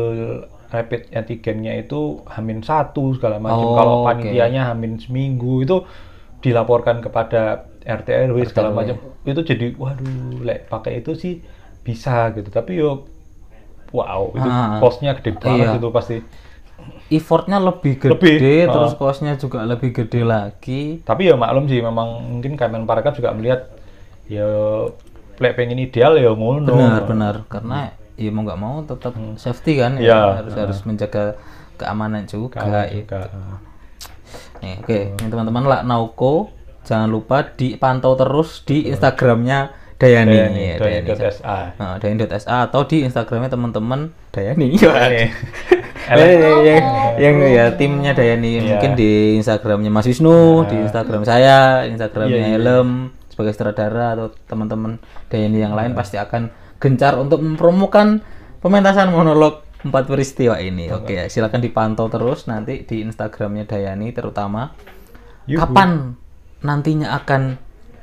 rapid 0.70 1.10
antigennya 1.10 1.72
itu 1.82 2.22
hamin 2.30 2.62
satu 2.62 3.16
segala 3.18 3.42
macam 3.42 3.66
Oh, 3.66 3.74
kalau 3.74 3.94
panitianya 4.06 4.70
hamin 4.70 5.00
seminggu 5.02 5.66
itu 5.66 5.76
dilaporkan 6.44 7.02
kepada 7.04 7.38
RT 7.84 8.08
RW 8.30 8.38
segala 8.46 8.70
macam 8.72 8.96
itu 9.26 9.40
jadi 9.50 9.66
waduh 9.76 10.40
lek 10.46 10.58
pakai 10.72 10.92
itu 11.02 11.12
sih 11.16 11.34
bisa 11.86 12.30
gitu 12.36 12.48
tapi 12.52 12.80
yo 12.82 13.08
wow 13.90 14.30
itu 14.34 14.48
Ah, 14.48 14.78
costnya 14.78 15.14
gede 15.18 15.34
banget 15.36 15.66
iya. 15.66 15.78
itu 15.78 15.88
pasti 15.90 16.16
Effortnya 17.10 17.58
lebih 17.58 17.98
gede, 17.98 18.14
Lebih, 18.14 18.70
terus 18.70 18.94
ah. 18.94 18.96
costnya 18.96 19.34
juga 19.34 19.66
lebih 19.66 19.90
gede 19.90 20.22
lagi. 20.22 21.02
tapi 21.02 21.26
ya 21.26 21.34
maklum 21.34 21.66
sih 21.66 21.82
memang 21.82 22.22
mungkin 22.38 22.54
Kemenparekraf 22.54 23.18
juga 23.18 23.34
melihat 23.34 23.66
ya 24.30 24.46
lek 25.42 25.58
pengen 25.58 25.82
ideal 25.82 26.14
ya 26.14 26.30
ngono 26.30 26.70
Benar, 26.70 27.02
benar. 27.10 27.34
Karena 27.50 27.90
ya 28.14 28.30
mau 28.30 28.46
nggak 28.46 28.60
mau 28.62 28.84
tetap 28.86 29.12
safety 29.36 29.82
kan, 29.82 29.98
ya. 29.98 29.98
Hmm. 29.98 30.06
Iya. 30.06 30.20
harus 30.38 30.54
harus 30.54 30.78
menjaga 30.86 31.24
keamanan 31.76 32.24
juga. 32.30 32.62
Ya. 32.62 32.86
juga 33.02 33.26
Nih, 34.60 34.76
oke, 34.84 34.98
Ini 35.18 35.28
teman-teman 35.32 35.64
lah 35.66 35.80
Nauko, 35.82 36.52
jangan 36.86 37.08
lupa 37.08 37.42
dipantau 37.42 38.14
terus 38.14 38.60
di 38.62 38.86
Instagramnya 38.86 39.72
Dayani. 40.00 40.32
Dayani, 40.32 40.62
ya, 40.64 40.76
Dayani.sa. 40.80 41.76
Nah, 41.76 41.94
Dayani.sa 42.00 42.64
atau 42.64 42.88
di 42.88 43.04
Instagramnya 43.04 43.52
teman-teman 43.52 44.08
Dayani. 44.32 44.72
Dayani. 44.80 45.28
Eh, 46.10 46.56
yang, 46.64 46.84
yang 47.20 47.36
ya 47.44 47.64
timnya 47.76 48.16
Dayani 48.16 48.58
Iya. 48.58 48.62
mungkin 48.64 48.96
di 48.96 49.36
Instagramnya 49.36 49.92
Mas 49.92 50.08
Wisnu, 50.08 50.64
di 50.66 50.80
Instagram 50.80 51.22
saya, 51.22 51.84
Instagramnya 51.84 52.32
Iya, 52.40 52.48
iya. 52.48 52.58
Helm 52.58 52.88
sebagai 53.28 53.52
sutradara 53.54 54.16
atau 54.16 54.32
teman-teman 54.48 54.96
Dayani 55.28 55.58
yang 55.60 55.76
lain 55.76 55.92
pasti 55.92 56.16
akan 56.16 56.48
gencar 56.80 57.20
untuk 57.20 57.44
mempromokan 57.44 58.24
pementasan 58.58 59.12
monolog 59.12 59.62
empat 59.80 60.08
peristiwa 60.08 60.56
ini. 60.60 60.88
Oke, 60.92 61.16
ya, 61.16 61.24
silakan 61.28 61.60
dipantau 61.60 62.08
terus 62.08 62.48
nanti 62.48 62.88
di 62.88 63.04
Instagramnya 63.04 63.68
Dayani 63.68 64.12
terutama 64.16 64.72
Yuhu. 65.44 65.60
kapan 65.60 66.16
nantinya 66.60 67.16
akan 67.16 67.56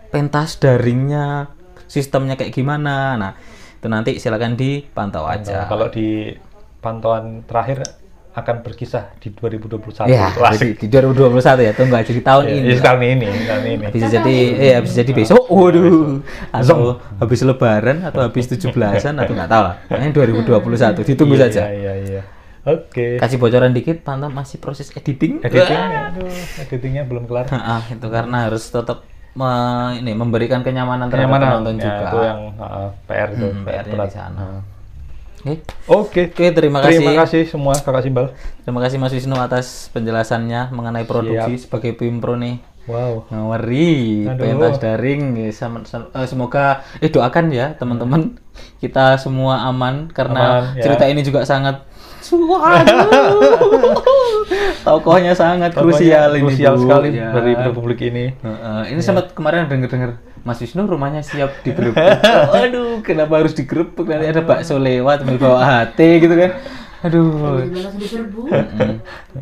pentas 0.10 0.58
daringnya, 0.58 1.52
sistemnya 1.88 2.36
kayak 2.36 2.52
gimana. 2.52 3.15
Nah, 3.15 3.32
itu 3.73 3.88
nanti 3.88 4.12
silakan 4.17 4.54
dipantau 4.54 5.26
aja. 5.26 5.63
Nah, 5.63 5.67
kalau 5.67 5.88
di 5.88 6.36
pantauan 6.78 7.43
terakhir 7.43 7.84
akan 8.32 8.62
berkisah 8.62 9.17
di 9.17 9.34
2021 9.34 10.06
Ya, 10.06 10.30
jadi 10.54 10.78
di 10.78 10.86
2021 10.86 11.58
ya, 11.58 11.73
tunggu 11.73 11.97
aja 11.97 12.12
di 12.13 12.21
tahun 12.21 12.43
ya, 12.45 12.54
ini. 12.54 12.69
ya, 12.69 12.80
tahun 12.86 13.00
ini 13.02 13.28
tahun 13.50 13.63
ini 13.65 13.86
Bisa 13.89 14.08
jadi, 14.13 14.36
ya 14.54 14.78
bisa 14.78 14.93
jadi 15.02 15.10
besok, 15.10 15.41
waduh, 15.50 16.21
atau 16.54 17.02
habis 17.17 17.41
lebaran, 17.41 18.06
atau 18.06 18.21
habis 18.21 18.45
17-an, 18.45 19.17
atau 19.17 19.34
nggak 19.34 19.50
tahu 19.50 19.62
lah. 19.65 19.76
Ini 19.89 20.13
2021, 20.13 21.02
ditunggu 21.02 21.34
Iya, 21.34 21.43
saja. 21.50 21.62
iya 21.73 21.93
iya 21.97 22.21
oke 22.62 23.17
Kasih 23.17 23.39
bocoran 23.39 23.73
dikit, 23.73 24.04
pantau 24.04 24.30
masih 24.30 24.60
proses 24.60 24.91
editing. 24.93 25.41
editing 25.41 25.80
aduh 25.80 26.30
editingnya 26.62 27.10
belum 27.10 27.26
kelar 27.26 27.47
Ah, 27.56 27.82
itu 27.88 28.06
karena 28.06 28.38
harus 28.45 28.67
tetap 28.67 29.02
me- 29.38 30.02
ini 30.02 30.12
memberikan 30.18 30.66
kenyamanan 30.66 31.07
terhadap 31.07 31.30
Kenyamanan, 31.30 31.49
penonton 31.62 31.76
ya, 31.78 31.84
juga. 31.86 32.05
itu 32.09 32.18
yang 32.26 32.39
uh, 32.57 32.89
PR 33.05 33.30
itu 33.32 33.47
Hmm, 33.47 33.64
PR-nya 33.66 33.93
berat. 33.93 34.07
di 34.09 34.14
sana. 34.18 34.41
Oke, 35.38 35.53
oke 35.88 36.22
Oke, 36.34 36.45
terima 36.51 36.80
kasih. 36.82 36.97
terima 36.99 37.14
kasih 37.24 37.41
semua 37.47 37.74
kakak 37.78 38.03
Simbal 38.03 38.26
Terima 38.66 38.80
kasih 38.84 38.97
Mas 38.99 39.14
Wisnu 39.16 39.38
atas 39.38 39.88
penjelasannya 39.95 40.74
mengenai 40.76 41.05
produksi 41.07 41.55
sebagai 41.62 41.93
Pimpro 41.95 42.36
nih. 42.36 42.57
wow 42.88 43.24
Ngeri, 43.28 44.28
pentas 44.36 44.80
daring. 44.82 45.24
Ya, 45.38 45.51
sama- 45.53 45.84
sama- 45.88 46.09
eh, 46.12 46.28
semoga 46.28 46.84
eh 46.99 47.07
doakan 47.07 47.51
ya 47.53 47.76
teman-teman 47.76 48.36
kita 48.82 49.16
semua 49.22 49.68
aman 49.70 50.07
karena 50.12 50.64
Aman, 50.64 50.80
ya. 50.80 50.84
cerita 50.84 51.05
ini 51.07 51.22
juga 51.22 51.43
sangat 51.43 51.84
Waduh. 52.30 53.07
Tokohnya 54.84 55.34
sangat 55.34 55.71
krusial 55.71 56.32
ini. 56.34 56.43
krusial 56.43 56.73
Bu. 56.73 56.82
sekali 56.84 57.09
Ya. 57.13 57.32
dari 57.32 57.51
Republik 57.53 57.99
ini 58.03 58.32
Heeh, 58.34 58.82
ini 58.89 58.95
Iya. 58.95 59.05
sempat 59.05 59.32
kemarin 59.32 59.67
denger-denger 59.67 60.15
Mas 60.41 60.57
Wisnu 60.57 60.84
rumahnya 60.84 61.19
siap 61.19 61.59
digerebek. 61.61 62.23
Aduh, 62.63 62.99
kenapa 63.01 63.38
harus 63.38 63.51
digerebek? 63.51 64.05
Nanti 64.05 64.28
ada 64.30 64.41
bakso 64.41 64.78
lewat 64.78 65.28
bawa 65.36 65.59
HT 65.84 65.99
gitu 66.21 66.36
kan. 66.36 66.51
Aduh. 66.99 67.61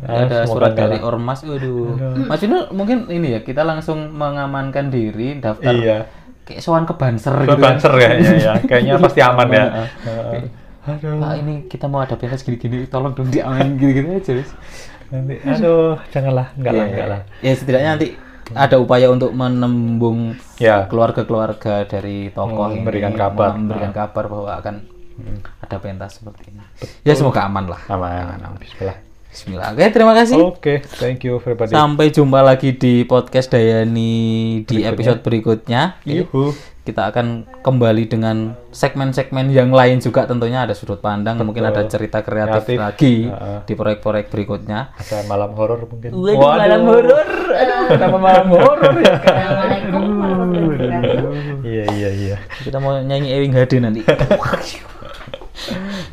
Ah, 0.02 0.26
ada 0.26 0.44
surat 0.44 0.72
dari 0.72 0.98
ormas, 0.98 1.40
waduh. 1.40 1.94
Mas 2.20 2.36
Vino 2.38 2.68
mungkin 2.70 3.06
ini 3.06 3.32
ya 3.32 3.40
kita 3.40 3.62
langsung 3.62 4.10
mengamankan 4.10 4.90
diri 4.90 5.38
daftar 5.38 5.72
Iya. 5.72 5.98
kayak 6.42 6.60
sowan 6.60 6.84
ke 6.84 6.94
banser 6.94 7.32
Ke 7.36 7.48
gitu. 7.48 7.56
banser 7.56 7.92
kayaknya 7.92 8.32
ya. 8.36 8.54
Kayaknya 8.60 8.94
pasti 8.98 9.20
aman 9.20 9.48
ya. 9.48 9.64
Heeh. 10.02 10.42
Aduh. 10.86 11.18
Pak 11.18 11.34
ini 11.36 11.54
kita 11.66 11.86
mau 11.86 11.98
ada 11.98 12.14
pentas 12.14 12.40
gini-gini, 12.40 12.86
tolong 12.86 13.12
dong 13.12 13.28
diamanin 13.28 13.74
gini-gini 13.74 14.16
aja. 14.16 14.32
Wis. 14.32 14.50
Nanti, 15.06 15.38
aduh, 15.40 15.98
janganlah, 16.08 16.50
enggak 16.54 16.72
lah, 16.72 16.80
Iya, 16.80 16.90
enggak 16.90 17.08
lah. 17.08 17.20
Ya 17.40 17.52
setidaknya 17.52 17.90
nanti 17.92 18.08
ada 18.48 18.76
upaya 18.76 19.06
untuk 19.08 19.30
menembung 19.30 20.34
Ya. 20.56 20.86
keluarga-keluarga 20.86 21.82
dari 21.84 22.30
tokoh 22.30 22.70
ini, 22.70 22.80
Memberikan 22.80 23.12
kabar. 23.12 23.54
memberikan 23.54 23.90
Nah. 23.90 23.98
kabar 24.00 24.24
bahwa 24.26 24.50
akan 24.56 24.74
ada 25.60 25.76
pentas 25.76 26.18
seperti 26.18 26.50
ini. 26.50 26.62
Ya 27.02 27.14
semoga 27.14 27.42
aman 27.42 27.66
lah. 27.66 27.80
Aman. 27.86 28.54
Bismillah. 28.56 28.98
Bismillah. 29.26 29.68
Oke, 29.70 29.84
terima 29.90 30.12
kasih. 30.12 30.36
Oke, 30.38 30.74
thank 30.96 31.20
you 31.22 31.36
everybody. 31.36 31.70
Sampai 31.70 32.08
jumpa 32.08 32.40
lagi 32.40 32.72
di 32.72 33.02
podcast 33.02 33.46
Dayani 33.48 34.12
di 34.62 34.80
Berikutnya. 34.80 34.90
episode 34.90 35.20
berikutnya. 35.20 35.82
Yuhu. 36.02 36.75
Kita 36.86 37.10
akan 37.10 37.26
kembali 37.66 38.06
dengan 38.06 38.54
segmen-segmen 38.70 39.50
yang 39.50 39.74
lain 39.74 39.98
juga 39.98 40.22
tentunya 40.22 40.62
ada 40.62 40.70
sudut 40.70 41.02
pandang, 41.02 41.34
mungkin 41.42 41.66
ada 41.66 41.82
cerita 41.82 42.22
kreatif, 42.22 42.62
Kreatif. 42.62 42.78
lagi 42.78 43.14
Heeh. 43.26 43.58
di 43.66 43.74
proyek-proyek 43.74 44.30
berikutnya. 44.30 44.94
Ada 44.94 45.26
malam 45.26 45.50
horor 45.58 45.82
mungkin. 45.82 46.14
Waduh, 46.14 46.38
malam 46.38 46.82
horor. 46.86 47.26
Aduh, 47.26 47.86
kenapa 47.90 48.18
malam 48.22 48.46
horor 48.54 48.78
ya? 49.02 49.14
Iya, 51.66 51.84
iya, 51.90 52.10
iya. 52.14 52.36
Kita 52.62 52.78
mau 52.78 52.94
nyanyi 53.02 53.34
Ewing 53.34 53.50
Hade 53.58 53.82
nanti. 53.82 54.06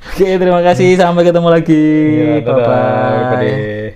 Oke, 0.10 0.26
terima 0.42 0.66
kasih. 0.66 0.98
Sampai 0.98 1.22
ketemu 1.22 1.50
lagi. 1.54 1.86
Dadah, 2.42 2.50
Bye-bye. 2.50 3.14
everybody. 3.14 3.94